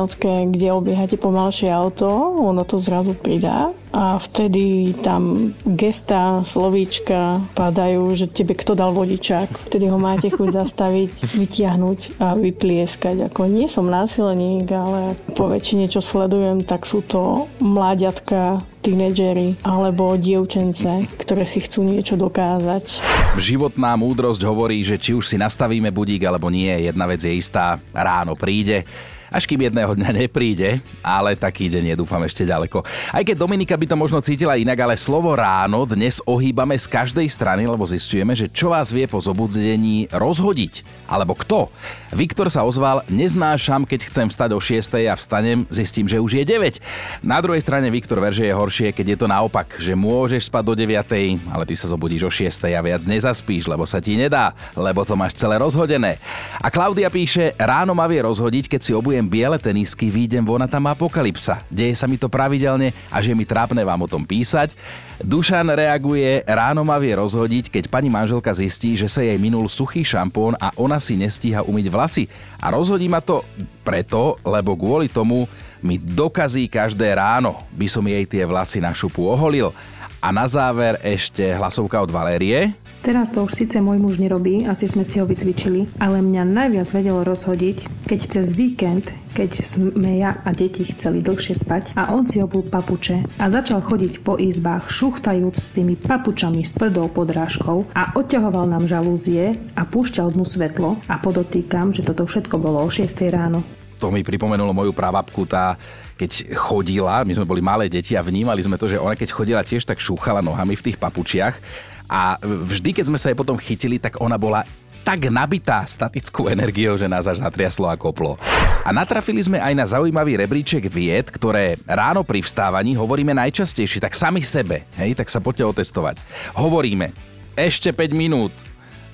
kde 0.55 0.67
obiehate 0.71 1.19
pomalšie 1.19 1.73
auto, 1.73 2.07
ono 2.39 2.63
to 2.63 2.79
zrazu 2.79 3.19
pridá 3.19 3.75
a 3.91 4.19
vtedy 4.23 4.95
tam 5.03 5.55
gesta, 5.67 6.47
slovíčka 6.47 7.43
padajú, 7.59 8.15
že 8.15 8.31
tebe 8.31 8.55
kto 8.55 8.79
dal 8.79 8.95
vodičák. 8.95 9.71
Vtedy 9.71 9.91
ho 9.91 9.99
máte 9.99 10.31
chuť 10.31 10.49
zastaviť, 10.63 11.13
vytiahnuť 11.43 12.23
a 12.23 12.39
vyplieskať. 12.39 13.31
Ako 13.31 13.51
nie 13.51 13.67
som 13.67 13.91
násilník, 13.91 14.71
ale 14.71 15.19
po 15.35 15.51
väčšine, 15.51 15.91
čo 15.91 15.99
sledujem, 15.99 16.63
tak 16.63 16.87
sú 16.87 17.03
to 17.03 17.51
mláďatka, 17.59 18.63
tínedžery 18.81 19.61
alebo 19.61 20.17
dievčence, 20.17 21.05
ktoré 21.21 21.45
si 21.45 21.61
chcú 21.61 21.85
niečo 21.85 22.17
dokázať. 22.17 23.05
Životná 23.37 23.93
múdrosť 24.01 24.41
hovorí, 24.49 24.81
že 24.81 24.97
či 24.97 25.13
už 25.13 25.29
si 25.29 25.37
nastavíme 25.37 25.93
budík 25.93 26.25
alebo 26.25 26.49
nie, 26.49 26.89
jedna 26.89 27.05
vec 27.05 27.21
je 27.21 27.37
istá, 27.37 27.77
ráno 27.93 28.33
príde 28.35 28.89
až 29.31 29.47
kým 29.47 29.71
jedného 29.71 29.95
dňa 29.95 30.11
nepríde, 30.27 30.83
ale 31.01 31.39
taký 31.39 31.71
deň 31.71 31.95
je 31.95 31.97
dúfam 31.97 32.21
ešte 32.27 32.43
ďaleko. 32.43 32.83
Aj 33.15 33.23
keď 33.23 33.39
Dominika 33.39 33.79
by 33.79 33.87
to 33.87 33.97
možno 33.97 34.19
cítila 34.21 34.59
inak, 34.59 34.77
ale 34.83 34.99
slovo 34.99 35.33
ráno 35.33 35.87
dnes 35.87 36.19
ohýbame 36.27 36.75
z 36.75 36.91
každej 36.91 37.31
strany, 37.31 37.65
lebo 37.65 37.87
zistujeme, 37.87 38.35
že 38.35 38.51
čo 38.51 38.75
vás 38.75 38.91
vie 38.91 39.07
po 39.07 39.23
zobudení 39.23 40.11
rozhodiť. 40.11 41.01
Alebo 41.11 41.35
kto? 41.35 41.67
Viktor 42.15 42.47
sa 42.51 42.63
ozval, 42.63 43.03
neznášam, 43.11 43.83
keď 43.83 44.07
chcem 44.07 44.27
vstať 44.31 44.51
o 44.55 44.61
6 44.63 45.11
a 45.11 45.15
vstanem, 45.19 45.67
zistím, 45.71 46.07
že 46.07 46.23
už 46.23 46.39
je 46.39 46.45
9. 46.47 46.79
Na 47.27 47.43
druhej 47.43 47.63
strane 47.63 47.91
Viktor 47.91 48.23
verže 48.23 48.47
je 48.47 48.55
horšie, 48.55 48.95
keď 48.95 49.07
je 49.15 49.19
to 49.19 49.27
naopak, 49.27 49.79
že 49.79 49.99
môžeš 49.99 50.47
spať 50.47 50.63
do 50.71 50.75
9, 50.79 51.51
ale 51.51 51.65
ty 51.67 51.75
sa 51.75 51.91
zobudíš 51.91 52.27
o 52.27 52.31
6 52.31 52.51
a 52.71 52.83
viac 52.83 53.03
nezaspíš, 53.07 53.67
lebo 53.67 53.83
sa 53.87 53.99
ti 53.99 54.15
nedá, 54.15 54.55
lebo 54.79 55.03
to 55.03 55.19
máš 55.19 55.35
celé 55.35 55.59
rozhodené. 55.59 56.23
A 56.63 56.71
Klaudia 56.71 57.11
píše, 57.11 57.59
ráno 57.59 57.91
ma 57.91 58.07
vie 58.07 58.23
rozhodiť, 58.23 58.71
keď 58.71 58.81
si 58.81 58.95
obujem 58.95 59.20
biele 59.27 59.59
tenisky, 59.59 60.09
výjdem 60.09 60.45
von 60.45 60.63
a 60.63 60.69
tam 60.71 60.89
apokalypsa. 60.89 61.65
Deje 61.69 61.97
sa 61.97 62.09
mi 62.09 62.21
to 62.21 62.29
pravidelne 62.29 62.93
a 63.13 63.19
že 63.21 63.37
mi 63.37 63.49
trápne 63.49 63.81
vám 63.85 64.05
o 64.05 64.09
tom 64.09 64.25
písať. 64.25 64.73
Dušan 65.21 65.69
reaguje, 65.69 66.41
ráno 66.49 66.81
ma 66.81 66.97
vie 66.97 67.13
rozhodiť, 67.13 67.69
keď 67.69 67.85
pani 67.93 68.09
manželka 68.09 68.55
zistí, 68.57 68.97
že 68.97 69.05
sa 69.05 69.21
jej 69.21 69.37
minul 69.37 69.69
suchý 69.69 70.01
šampón 70.01 70.57
a 70.57 70.73
ona 70.81 70.97
si 70.97 71.19
nestíha 71.19 71.61
umyť 71.67 71.87
vlasy. 71.93 72.25
A 72.57 72.73
rozhodí 72.73 73.05
ma 73.05 73.21
to 73.21 73.45
preto, 73.85 74.41
lebo 74.47 74.73
kvôli 74.79 75.13
tomu 75.13 75.45
mi 75.81 75.97
dokazí 75.97 76.69
každé 76.69 77.17
ráno, 77.17 77.57
by 77.73 77.89
som 77.89 78.05
jej 78.05 78.25
tie 78.29 78.45
vlasy 78.45 78.81
na 78.81 78.93
šupu 78.93 79.29
oholil. 79.29 79.73
A 80.21 80.29
na 80.29 80.45
záver 80.45 81.01
ešte 81.01 81.41
hlasovka 81.57 81.97
od 81.97 82.13
Valérie. 82.13 82.77
Teraz 83.01 83.33
to 83.33 83.49
už 83.49 83.57
síce 83.57 83.81
môj 83.81 83.97
muž 83.97 84.21
nerobí, 84.21 84.69
asi 84.69 84.85
sme 84.85 85.09
si 85.09 85.17
ho 85.17 85.25
vycvičili, 85.25 85.89
ale 85.97 86.21
mňa 86.21 86.45
najviac 86.45 86.89
vedelo 86.93 87.25
rozhodiť, 87.25 88.05
keď 88.05 88.21
cez 88.29 88.53
víkend, 88.53 89.09
keď 89.33 89.65
sme 89.65 90.21
ja 90.21 90.37
a 90.45 90.53
deti 90.53 90.85
chceli 90.85 91.25
dlhšie 91.25 91.65
spať 91.65 91.97
a 91.97 92.13
on 92.13 92.29
si 92.29 92.45
obul 92.45 92.61
papuče 92.61 93.25
a 93.41 93.45
začal 93.49 93.81
chodiť 93.81 94.21
po 94.21 94.37
izbách 94.37 94.93
šuchtajúc 94.93 95.57
s 95.57 95.73
tými 95.73 95.97
papučami 95.97 96.61
s 96.61 96.77
tvrdou 96.77 97.09
podrážkou 97.09 97.89
a 97.97 98.13
odťahoval 98.21 98.69
nám 98.69 98.85
žalúzie 98.85 99.57
a 99.81 99.89
púšťal 99.89 100.37
dnu 100.37 100.45
svetlo 100.45 101.01
a 101.09 101.17
podotýkam, 101.17 101.97
že 101.97 102.05
toto 102.05 102.29
všetko 102.29 102.61
bolo 102.61 102.85
o 102.85 102.93
6 102.93 103.17
ráno. 103.33 103.65
To 104.05 104.13
mi 104.13 104.21
pripomenulo 104.21 104.77
moju 104.77 104.93
pravabku, 104.93 105.49
tá 105.49 105.81
keď 106.21 106.53
chodila, 106.53 107.25
my 107.25 107.33
sme 107.33 107.49
boli 107.49 107.65
malé 107.65 107.89
deti 107.89 108.13
a 108.13 108.21
vnímali 108.21 108.61
sme 108.61 108.77
to, 108.77 108.85
že 108.85 109.01
ona 109.01 109.17
keď 109.17 109.33
chodila 109.33 109.65
tiež 109.65 109.89
tak 109.89 109.97
šúchala 109.97 110.45
nohami 110.45 110.77
v 110.77 110.93
tých 110.93 111.01
papučiach 111.01 111.89
a 112.11 112.35
vždy, 112.43 112.91
keď 112.91 113.05
sme 113.07 113.23
sa 113.23 113.31
jej 113.31 113.39
potom 113.39 113.55
chytili, 113.55 114.03
tak 114.03 114.19
ona 114.19 114.35
bola 114.35 114.67
tak 115.07 115.33
nabitá 115.33 115.87
statickou 115.87 116.53
energiou, 116.53 116.99
že 116.99 117.09
nás 117.09 117.25
až 117.25 117.41
zatriaslo 117.41 117.89
a 117.89 117.97
koplo. 117.97 118.37
A 118.85 118.93
natrafili 118.93 119.41
sme 119.41 119.57
aj 119.57 119.73
na 119.73 119.87
zaujímavý 119.89 120.37
rebríček 120.37 120.91
vied, 120.93 121.31
ktoré 121.31 121.81
ráno 121.89 122.21
pri 122.21 122.45
vstávaní 122.45 122.93
hovoríme 122.99 123.33
najčastejšie, 123.33 124.03
tak 124.03 124.19
sami 124.19 124.45
sebe, 124.45 124.85
hej, 125.01 125.17
tak 125.17 125.33
sa 125.33 125.41
poďte 125.41 125.71
otestovať. 125.71 126.21
Hovoríme, 126.53 127.15
ešte 127.57 127.95
5 127.95 128.13
minút, 128.13 128.53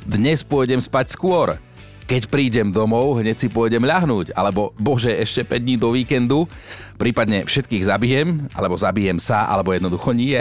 dnes 0.03 0.43
pôjdem 0.43 0.83
spať 0.83 1.15
skôr, 1.15 1.59
keď 2.07 2.31
prídem 2.31 2.71
domov, 2.71 3.19
hneď 3.19 3.47
si 3.47 3.49
pôjdem 3.51 3.83
ľahnúť, 3.83 4.31
alebo 4.39 4.71
bože, 4.79 5.11
ešte 5.11 5.43
5 5.43 5.67
dní 5.67 5.75
do 5.75 5.91
víkendu, 5.91 6.47
prípadne 6.95 7.43
všetkých 7.43 7.83
zabijem, 7.83 8.47
alebo 8.55 8.79
zabijem 8.79 9.19
sa, 9.19 9.47
alebo 9.51 9.75
jednoducho 9.75 10.15
nie. 10.15 10.39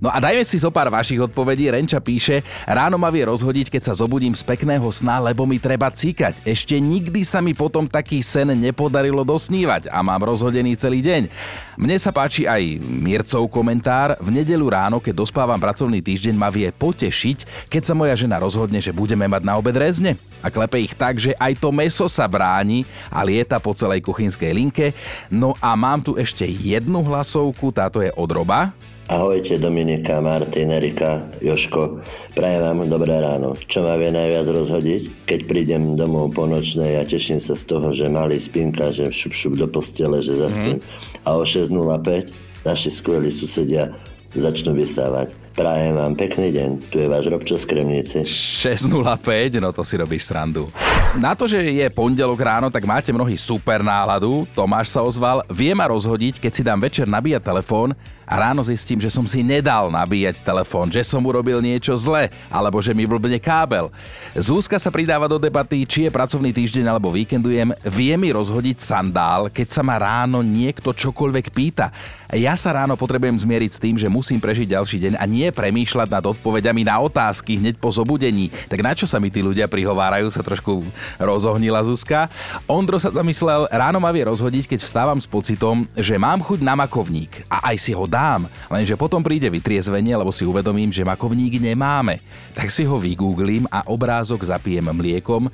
No 0.00 0.08
a 0.08 0.16
dajme 0.16 0.40
si 0.48 0.56
zo 0.56 0.72
pár 0.72 0.88
vašich 0.88 1.20
odpovedí. 1.20 1.68
Renča 1.68 2.00
píše, 2.00 2.40
ráno 2.64 2.96
ma 2.96 3.12
vie 3.12 3.28
rozhodiť, 3.28 3.68
keď 3.68 3.92
sa 3.92 3.94
zobudím 4.00 4.32
z 4.32 4.40
pekného 4.40 4.88
sna, 4.88 5.20
lebo 5.20 5.44
mi 5.44 5.60
treba 5.60 5.92
cíkať. 5.92 6.40
Ešte 6.40 6.80
nikdy 6.80 7.20
sa 7.20 7.44
mi 7.44 7.52
potom 7.52 7.84
taký 7.84 8.24
sen 8.24 8.48
nepodarilo 8.56 9.20
dosnívať 9.28 9.92
a 9.92 10.00
mám 10.00 10.24
rozhodený 10.24 10.72
celý 10.80 11.04
deň. 11.04 11.28
Mne 11.76 11.96
sa 12.00 12.16
páči 12.16 12.48
aj 12.48 12.80
Mircov 12.80 13.44
komentár. 13.52 14.16
V 14.24 14.32
nedelu 14.32 14.64
ráno, 14.72 15.04
keď 15.04 15.20
dospávam 15.20 15.60
pracovný 15.60 16.00
týždeň, 16.00 16.32
ma 16.32 16.48
vie 16.48 16.72
potešiť, 16.72 17.68
keď 17.68 17.82
sa 17.84 17.92
moja 17.92 18.16
žena 18.16 18.40
rozhodne, 18.40 18.80
že 18.80 18.96
budeme 18.96 19.28
mať 19.28 19.44
na 19.44 19.60
obed 19.60 19.76
rezne. 19.76 20.16
A 20.40 20.48
klepe 20.48 20.80
ich 20.80 20.96
tak, 20.96 21.20
že 21.20 21.36
aj 21.36 21.60
to 21.60 21.68
meso 21.68 22.08
sa 22.08 22.24
bráni 22.24 22.88
a 23.12 23.20
lieta 23.20 23.60
po 23.60 23.76
celej 23.76 24.00
kuchynskej 24.00 24.56
linke. 24.56 24.96
No 25.28 25.52
a 25.60 25.76
mám 25.76 26.00
tu 26.00 26.16
ešte 26.16 26.48
jednu 26.48 27.04
hlasovku, 27.04 27.68
táto 27.68 28.00
je 28.00 28.08
od 28.16 28.32
Roba. 28.32 28.72
Ahojte 29.10 29.58
Dominika, 29.58 30.22
Martin, 30.22 30.70
Erika, 30.70 31.26
Joško. 31.42 31.98
Prajem 32.38 32.62
vám 32.62 32.86
dobré 32.86 33.18
ráno. 33.18 33.58
Čo 33.58 33.82
ma 33.82 33.98
vie 33.98 34.14
najviac 34.14 34.46
rozhodiť? 34.46 35.26
Keď 35.26 35.40
prídem 35.50 35.98
domov 35.98 36.30
po 36.30 36.46
nočnej 36.46 36.94
a 36.94 37.02
teším 37.02 37.42
sa 37.42 37.58
z 37.58 37.74
toho, 37.74 37.90
že 37.90 38.06
malý 38.06 38.38
spinka, 38.38 38.94
že 38.94 39.10
šup 39.10 39.34
šup 39.34 39.54
do 39.58 39.66
postele, 39.66 40.22
že 40.22 40.38
zaspím. 40.38 40.78
Mm-hmm. 40.78 41.26
A 41.26 41.30
o 41.34 41.42
6.05 41.42 42.30
naši 42.62 42.90
skvelí 42.94 43.34
susedia 43.34 43.90
začnú 44.38 44.78
vysávať. 44.78 45.34
Prajem 45.50 45.98
vám 45.98 46.14
pekný 46.14 46.54
deň, 46.54 46.70
tu 46.94 47.02
je 47.02 47.10
váš 47.10 47.26
Robčo 47.26 47.58
z 47.58 47.66
Kremnici. 47.66 48.22
6.05, 48.22 49.58
no 49.58 49.74
to 49.74 49.82
si 49.82 49.98
robíš 49.98 50.30
srandu. 50.30 50.70
Na 51.18 51.34
to, 51.34 51.50
že 51.50 51.58
je 51.58 51.86
pondelok 51.90 52.38
ráno, 52.38 52.70
tak 52.70 52.86
máte 52.86 53.10
mnohí 53.10 53.34
super 53.34 53.82
náladu. 53.82 54.46
Tomáš 54.54 54.94
sa 54.94 55.02
ozval, 55.02 55.42
vie 55.50 55.74
ma 55.74 55.90
rozhodiť, 55.90 56.38
keď 56.38 56.52
si 56.54 56.62
dám 56.62 56.78
večer 56.78 57.10
nabíjať 57.10 57.42
telefón 57.42 57.98
a 58.30 58.38
ráno 58.38 58.62
zistím, 58.62 59.02
že 59.02 59.10
som 59.10 59.26
si 59.26 59.42
nedal 59.42 59.90
nabíjať 59.90 60.46
telefón, 60.46 60.86
že 60.86 61.02
som 61.02 61.18
urobil 61.26 61.58
niečo 61.58 61.98
zle, 61.98 62.30
alebo 62.46 62.78
že 62.78 62.94
mi 62.94 63.02
blbne 63.02 63.42
kábel. 63.42 63.90
Zúska 64.38 64.78
sa 64.78 64.94
pridáva 64.94 65.26
do 65.26 65.34
debaty, 65.34 65.82
či 65.82 66.06
je 66.06 66.14
pracovný 66.14 66.54
týždeň 66.54 66.86
alebo 66.86 67.10
víkendujem, 67.10 67.74
vie 67.90 68.14
mi 68.14 68.30
rozhodiť 68.30 68.78
sandál, 68.78 69.50
keď 69.50 69.66
sa 69.74 69.82
ma 69.82 69.98
ráno 69.98 70.46
niekto 70.46 70.94
čokoľvek 70.94 71.46
pýta. 71.50 71.90
Ja 72.30 72.54
sa 72.54 72.70
ráno 72.70 72.94
potrebujem 72.94 73.34
zmieriť 73.34 73.70
s 73.74 73.82
tým, 73.82 73.98
že 73.98 74.06
musím 74.06 74.38
prežiť 74.38 74.78
ďalší 74.78 75.02
deň 75.02 75.12
a 75.18 75.24
nie 75.26 75.39
premýšľať 75.48 76.08
nad 76.12 76.24
odpovediami 76.28 76.84
na 76.84 77.00
otázky 77.00 77.56
hneď 77.56 77.80
po 77.80 77.88
zobudení. 77.88 78.52
Tak 78.68 78.84
na 78.84 78.92
čo 78.92 79.08
sa 79.08 79.16
mi 79.16 79.32
tí 79.32 79.40
ľudia 79.40 79.64
prihovárajú, 79.64 80.28
sa 80.28 80.44
trošku 80.44 80.84
rozohnila 81.16 81.80
Zuzka. 81.80 82.28
Ondro 82.68 83.00
sa 83.00 83.08
zamyslel, 83.08 83.64
ráno 83.72 83.96
ma 83.96 84.12
vie 84.12 84.28
rozhodiť, 84.28 84.76
keď 84.76 84.84
vstávam 84.84 85.16
s 85.16 85.24
pocitom, 85.24 85.88
že 85.96 86.20
mám 86.20 86.44
chuť 86.44 86.60
na 86.60 86.76
makovník 86.76 87.48
a 87.48 87.72
aj 87.72 87.76
si 87.80 87.96
ho 87.96 88.04
dám, 88.04 88.44
lenže 88.68 89.00
potom 89.00 89.24
príde 89.24 89.48
vytriezvenie, 89.48 90.12
lebo 90.12 90.28
si 90.28 90.44
uvedomím, 90.44 90.92
že 90.92 91.08
makovník 91.08 91.56
nemáme. 91.56 92.20
Tak 92.52 92.68
si 92.68 92.84
ho 92.84 93.00
vygooglím 93.00 93.64
a 93.72 93.88
obrázok 93.88 94.44
zapijem 94.44 94.92
mliekom, 94.92 95.48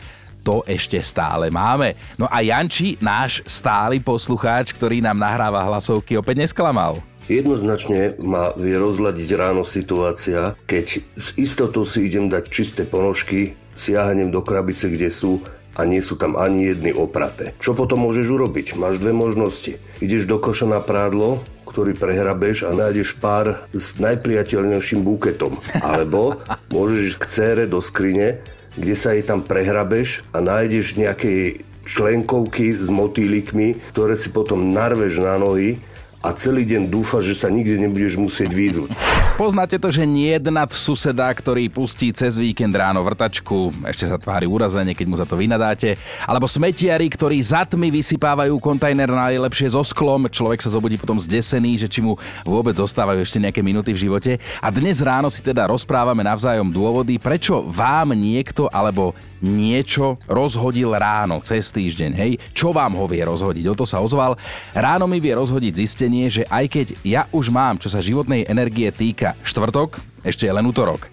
to 0.46 0.62
ešte 0.62 1.02
stále 1.02 1.50
máme. 1.50 1.98
No 2.14 2.30
a 2.30 2.38
Janči, 2.38 2.94
náš 3.02 3.42
stály 3.50 3.98
poslucháč, 3.98 4.70
ktorý 4.70 5.02
nám 5.02 5.18
nahráva 5.18 5.58
hlasovky, 5.66 6.14
opäť 6.14 6.46
nesklamal. 6.46 7.02
Jednoznačne 7.26 8.14
ma 8.22 8.54
vie 8.54 8.78
rozladiť 8.78 9.28
ráno 9.34 9.66
situácia, 9.66 10.54
keď 10.70 11.02
s 11.18 11.34
istotou 11.34 11.82
si 11.82 12.06
idem 12.06 12.30
dať 12.30 12.44
čisté 12.54 12.82
ponožky, 12.86 13.58
siahnem 13.74 14.30
do 14.30 14.46
krabice, 14.46 14.86
kde 14.86 15.10
sú 15.10 15.42
a 15.74 15.82
nie 15.82 15.98
sú 15.98 16.14
tam 16.14 16.38
ani 16.38 16.70
jedny 16.70 16.94
opraté. 16.94 17.52
Čo 17.58 17.74
potom 17.74 18.06
môžeš 18.06 18.30
urobiť? 18.30 18.78
Máš 18.78 19.02
dve 19.02 19.10
možnosti. 19.10 19.74
Ideš 19.98 20.30
do 20.30 20.38
koša 20.38 20.70
na 20.70 20.78
prádlo, 20.78 21.42
ktorý 21.66 21.98
prehrabeš 21.98 22.64
a 22.64 22.72
nájdeš 22.72 23.18
pár 23.18 23.66
s 23.74 23.98
najpriateľnejším 23.98 25.02
buketom. 25.02 25.58
Alebo 25.82 26.40
môžeš 26.70 27.18
k 27.20 27.24
cére 27.26 27.64
do 27.66 27.82
skrine, 27.82 28.38
kde 28.78 28.94
sa 28.94 29.12
jej 29.12 29.26
tam 29.26 29.42
prehrabeš 29.42 30.22
a 30.30 30.38
nájdeš 30.38 30.94
nejaké 30.94 31.60
členkovky 31.86 32.78
s 32.78 32.86
motýlikmi, 32.86 33.76
ktoré 33.92 34.14
si 34.14 34.30
potom 34.30 34.72
narveš 34.72 35.20
na 35.20 35.36
nohy 35.42 35.82
a 36.26 36.34
celý 36.34 36.66
deň 36.66 36.90
dúfa, 36.90 37.22
že 37.22 37.38
sa 37.38 37.46
nikde 37.46 37.78
nebudeš 37.78 38.18
musieť 38.18 38.50
výzuť. 38.50 38.90
Poznáte 39.38 39.78
to, 39.78 39.94
že 39.94 40.02
nie 40.02 40.34
nad 40.50 40.66
suseda, 40.74 41.30
ktorý 41.30 41.70
pustí 41.70 42.10
cez 42.10 42.34
víkend 42.34 42.74
ráno 42.74 43.04
vrtačku, 43.06 43.70
ešte 43.86 44.10
sa 44.10 44.18
tvári 44.18 44.50
urazenie, 44.50 44.96
keď 44.96 45.06
mu 45.06 45.14
za 45.14 45.28
to 45.28 45.38
vynadáte, 45.38 45.94
alebo 46.26 46.50
smetiari, 46.50 47.06
ktorí 47.06 47.38
za 47.38 47.62
tmy 47.62 47.94
vysypávajú 47.94 48.58
kontajner 48.58 49.06
najlepšie 49.06 49.76
so 49.76 49.84
sklom, 49.86 50.26
človek 50.26 50.64
sa 50.64 50.72
zobudí 50.72 50.98
potom 50.98 51.20
zdesený, 51.20 51.86
že 51.86 51.88
či 51.92 52.02
mu 52.02 52.18
vôbec 52.42 52.74
zostávajú 52.74 53.22
ešte 53.22 53.38
nejaké 53.38 53.60
minuty 53.62 53.94
v 53.94 54.08
živote. 54.08 54.32
A 54.58 54.72
dnes 54.72 54.98
ráno 55.04 55.30
si 55.30 55.44
teda 55.44 55.68
rozprávame 55.68 56.24
navzájom 56.24 56.72
dôvody, 56.72 57.20
prečo 57.20 57.60
vám 57.60 58.16
niekto 58.16 58.66
alebo 58.72 59.12
niečo 59.44 60.16
rozhodil 60.24 60.96
ráno 60.96 61.44
cez 61.44 61.68
týždeň, 61.68 62.10
hej? 62.16 62.40
Čo 62.56 62.72
vám 62.72 62.96
ho 62.96 63.04
vie 63.04 63.20
rozhodiť? 63.20 63.64
O 63.68 63.76
to 63.76 63.84
sa 63.84 64.00
ozval. 64.00 64.40
Ráno 64.72 65.04
mi 65.04 65.20
vie 65.20 65.36
rozhodiť 65.36 65.76
zistenie, 65.76 66.15
že 66.24 66.48
aj 66.48 66.64
keď 66.72 66.86
ja 67.04 67.22
už 67.28 67.52
mám, 67.52 67.76
čo 67.76 67.92
sa 67.92 68.00
životnej 68.00 68.48
energie 68.48 68.88
týka, 68.88 69.36
štvrtok, 69.44 70.00
ešte 70.24 70.48
je 70.48 70.52
len 70.56 70.64
útorok. 70.64 71.06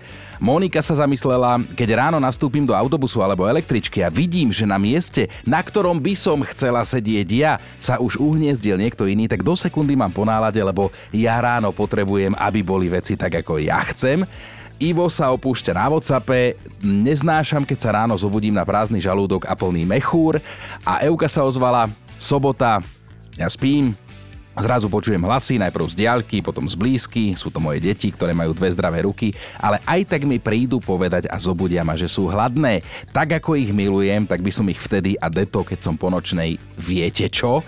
Monika 0.44 0.84
sa 0.84 1.00
zamyslela, 1.00 1.62
keď 1.72 2.04
ráno 2.04 2.20
nastúpim 2.20 2.68
do 2.68 2.76
autobusu 2.76 3.24
alebo 3.24 3.48
električky 3.48 4.04
a 4.04 4.12
vidím, 4.12 4.52
že 4.52 4.68
na 4.68 4.76
mieste, 4.76 5.32
na 5.48 5.64
ktorom 5.64 5.96
by 5.96 6.14
som 6.20 6.44
chcela 6.44 6.84
sedieť 6.84 7.30
ja, 7.32 7.64
sa 7.80 7.96
už 7.96 8.20
uhniezdil 8.20 8.76
niekto 8.76 9.08
iný, 9.08 9.32
tak 9.32 9.40
do 9.40 9.56
sekundy 9.56 9.96
mám 9.96 10.12
ponálade, 10.12 10.60
lebo 10.60 10.92
ja 11.16 11.40
ráno 11.40 11.72
potrebujem, 11.72 12.36
aby 12.36 12.60
boli 12.60 12.92
veci 12.92 13.16
tak, 13.16 13.40
ako 13.40 13.56
ja 13.56 13.80
chcem. 13.96 14.28
Ivo 14.84 15.08
sa 15.08 15.32
opúšťa 15.32 15.80
na 15.80 15.88
Whatsappe, 15.88 16.60
neznášam, 16.84 17.64
keď 17.64 17.78
sa 17.80 17.96
ráno 18.04 18.20
zobudím 18.20 18.52
na 18.52 18.68
prázdny 18.68 19.00
žalúdok 19.00 19.48
a 19.48 19.56
plný 19.56 19.88
mechúr 19.88 20.44
a 20.84 21.00
Euka 21.08 21.32
sa 21.32 21.48
ozvala, 21.48 21.88
sobota, 22.20 22.84
ja 23.40 23.48
spím, 23.48 23.96
Zrazu 24.54 24.86
počujem 24.86 25.18
hlasy, 25.26 25.58
najprv 25.58 25.90
z 25.90 25.96
diaľky, 25.98 26.46
potom 26.46 26.70
z 26.70 26.78
blízky, 26.78 27.34
sú 27.34 27.50
to 27.50 27.58
moje 27.58 27.82
deti, 27.82 28.14
ktoré 28.14 28.38
majú 28.38 28.54
dve 28.54 28.70
zdravé 28.70 29.02
ruky, 29.02 29.34
ale 29.58 29.82
aj 29.82 30.14
tak 30.14 30.30
mi 30.30 30.38
prídu 30.38 30.78
povedať 30.78 31.26
a 31.26 31.42
zobudia 31.42 31.82
ma, 31.82 31.98
že 31.98 32.06
sú 32.06 32.30
hladné. 32.30 32.86
Tak 33.10 33.42
ako 33.42 33.58
ich 33.58 33.74
milujem, 33.74 34.30
tak 34.30 34.46
by 34.46 34.54
som 34.54 34.70
ich 34.70 34.78
vtedy 34.78 35.18
a 35.18 35.26
deto, 35.34 35.66
keď 35.66 35.80
som 35.82 35.98
po 35.98 36.14
nočnej, 36.14 36.62
viete 36.78 37.26
čo? 37.34 37.66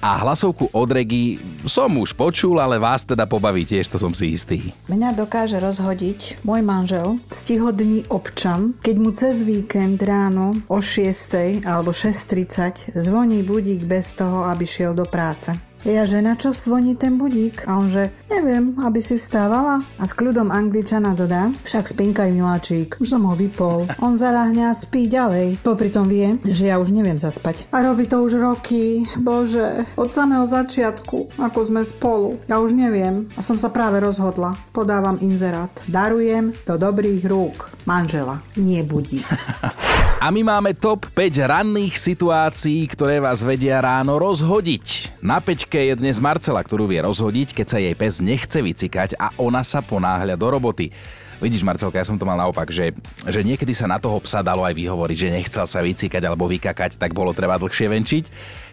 A 0.00 0.16
hlasovku 0.24 0.72
od 0.72 0.88
Regi 0.88 1.36
som 1.68 1.92
už 2.00 2.16
počul, 2.16 2.56
ale 2.56 2.80
vás 2.80 3.04
teda 3.04 3.28
pobaví 3.28 3.68
tiež, 3.68 3.92
to 3.92 4.00
som 4.00 4.16
si 4.16 4.32
istý. 4.32 4.72
Mňa 4.88 5.12
dokáže 5.12 5.60
rozhodiť 5.60 6.40
môj 6.40 6.64
manžel, 6.64 7.20
stihodný 7.28 8.08
občan, 8.08 8.72
keď 8.80 8.96
mu 8.96 9.12
cez 9.12 9.44
víkend 9.44 10.00
ráno 10.00 10.56
o 10.72 10.80
6 10.80 11.68
alebo 11.68 11.92
6.30 11.92 12.96
zvoní 12.96 13.44
budík 13.44 13.84
bez 13.84 14.16
toho, 14.16 14.48
aby 14.48 14.64
šiel 14.64 14.96
do 14.96 15.04
práce. 15.04 15.69
Ja, 15.80 16.04
že 16.04 16.20
na 16.20 16.36
čo 16.36 16.52
zvoní 16.52 16.92
ten 16.92 17.16
budík? 17.16 17.64
A 17.64 17.80
on 17.80 17.88
že, 17.88 18.12
neviem, 18.28 18.76
aby 18.84 19.00
si 19.00 19.16
vstávala? 19.16 19.80
A 19.96 20.04
s 20.04 20.12
kľudom 20.12 20.52
angličana 20.52 21.16
dodá, 21.16 21.48
však 21.64 21.88
spinkaj 21.88 22.28
miláčik, 22.28 23.00
už 23.00 23.16
som 23.16 23.24
ho 23.24 23.32
vypol. 23.32 23.88
On 24.04 24.12
zaľahne 24.12 24.68
a 24.68 24.76
spí 24.76 25.08
ďalej. 25.08 25.64
Popri 25.64 25.88
tom 25.88 26.04
vie, 26.04 26.36
že 26.44 26.68
ja 26.68 26.76
už 26.76 26.92
neviem 26.92 27.16
zaspať. 27.16 27.72
A 27.72 27.80
robí 27.80 28.04
to 28.04 28.20
už 28.20 28.36
roky, 28.36 29.08
bože, 29.24 29.88
od 29.96 30.12
samého 30.12 30.44
začiatku, 30.44 31.40
ako 31.40 31.58
sme 31.64 31.80
spolu. 31.80 32.36
Ja 32.44 32.60
už 32.60 32.76
neviem 32.76 33.32
a 33.34 33.40
som 33.40 33.56
sa 33.56 33.72
práve 33.72 34.04
rozhodla. 34.04 34.52
Podávam 34.76 35.16
inzerát. 35.24 35.72
Darujem 35.88 36.52
do 36.68 36.76
dobrých 36.76 37.24
rúk 37.24 37.80
manžela, 37.90 38.38
nie 38.54 38.86
budík. 38.86 39.26
A 40.20 40.28
my 40.28 40.44
máme 40.44 40.76
top 40.76 41.08
5 41.16 41.48
ranných 41.48 41.96
situácií, 41.96 42.84
ktoré 42.92 43.24
vás 43.24 43.40
vedia 43.40 43.80
ráno 43.80 44.20
rozhodiť. 44.20 45.16
Na 45.24 45.40
peťke 45.40 45.80
je 45.80 45.96
dnes 45.96 46.20
Marcela, 46.20 46.60
ktorú 46.60 46.84
vie 46.84 47.00
rozhodiť, 47.00 47.56
keď 47.56 47.66
sa 47.72 47.80
jej 47.80 47.96
pes 47.96 48.20
nechce 48.20 48.60
vycikať 48.60 49.16
a 49.16 49.32
ona 49.40 49.64
sa 49.64 49.80
ponáhľa 49.80 50.36
do 50.36 50.48
roboty. 50.52 50.92
Vidíš, 51.40 51.64
Marcelka, 51.64 51.96
ja 51.96 52.04
som 52.04 52.20
to 52.20 52.28
mal 52.28 52.36
naopak, 52.36 52.68
že, 52.68 52.92
že 53.24 53.40
niekedy 53.40 53.72
sa 53.72 53.88
na 53.88 53.96
toho 53.96 54.20
psa 54.20 54.44
dalo 54.44 54.60
aj 54.60 54.76
vyhovoriť, 54.76 55.16
že 55.16 55.32
nechcel 55.32 55.64
sa 55.64 55.80
vycikať 55.80 56.20
alebo 56.28 56.44
vykakať, 56.44 57.00
tak 57.00 57.16
bolo 57.16 57.32
treba 57.32 57.56
dlhšie 57.56 57.88
venčiť. 57.88 58.24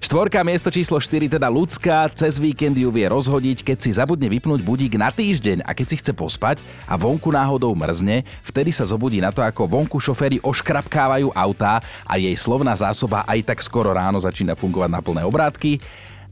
Štvorka 0.04 0.44
miesto 0.44 0.68
číslo 0.68 1.00
4, 1.00 1.40
teda 1.40 1.48
ľudská, 1.48 2.12
cez 2.12 2.36
víkend 2.44 2.76
ju 2.76 2.92
vie 2.92 3.08
rozhodiť, 3.08 3.64
keď 3.64 3.78
si 3.80 3.96
zabudne 3.96 4.28
vypnúť 4.28 4.68
budík 4.68 5.00
na 5.00 5.16
týždeň 5.16 5.64
a 5.64 5.72
keď 5.72 5.86
si 5.88 5.96
chce 6.04 6.12
pospať 6.12 6.60
a 6.92 7.00
vonku 7.00 7.32
náhodou 7.32 7.72
mrzne, 7.72 8.28
vtedy 8.44 8.76
sa 8.76 8.84
zobudí 8.84 9.24
na 9.24 9.32
to, 9.32 9.40
ako 9.40 9.64
vonku 9.64 10.04
šoféry 10.04 10.44
oškrapkávajú 10.44 11.32
autá 11.32 11.80
a 12.04 12.20
jej 12.20 12.36
slovná 12.36 12.76
zásoba 12.76 13.24
aj 13.32 13.48
tak 13.48 13.64
skoro 13.64 13.96
ráno 13.96 14.20
začína 14.20 14.60
fungovať 14.60 14.92
na 14.92 15.00
plné 15.00 15.24
obrátky. 15.24 15.80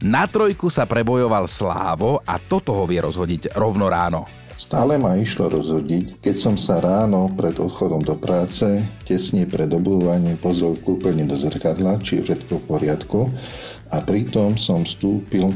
Na 0.04 0.28
trojku 0.28 0.68
sa 0.68 0.84
prebojoval 0.84 1.48
Slávo 1.48 2.20
a 2.28 2.36
toto 2.36 2.76
ho 2.76 2.84
vie 2.84 3.00
rozhodiť 3.00 3.56
rovno 3.56 3.88
ráno. 3.88 4.45
Stále 4.56 4.96
ma 4.96 5.20
išlo 5.20 5.52
rozhodiť, 5.52 6.24
keď 6.24 6.36
som 6.40 6.56
sa 6.56 6.80
ráno 6.80 7.28
pred 7.36 7.60
odchodom 7.60 8.00
do 8.00 8.16
práce, 8.16 8.64
tesne 9.04 9.44
pred 9.44 9.68
obúvaním 9.68 10.40
pozrel 10.40 10.80
kúpeľne 10.80 11.28
do 11.28 11.36
zrkadla, 11.36 12.00
či 12.00 12.18
je 12.18 12.32
všetko 12.32 12.64
v 12.64 12.64
poriadku 12.64 13.28
a 13.92 14.00
pritom 14.00 14.56
som 14.56 14.88
vstúpil 14.88 15.52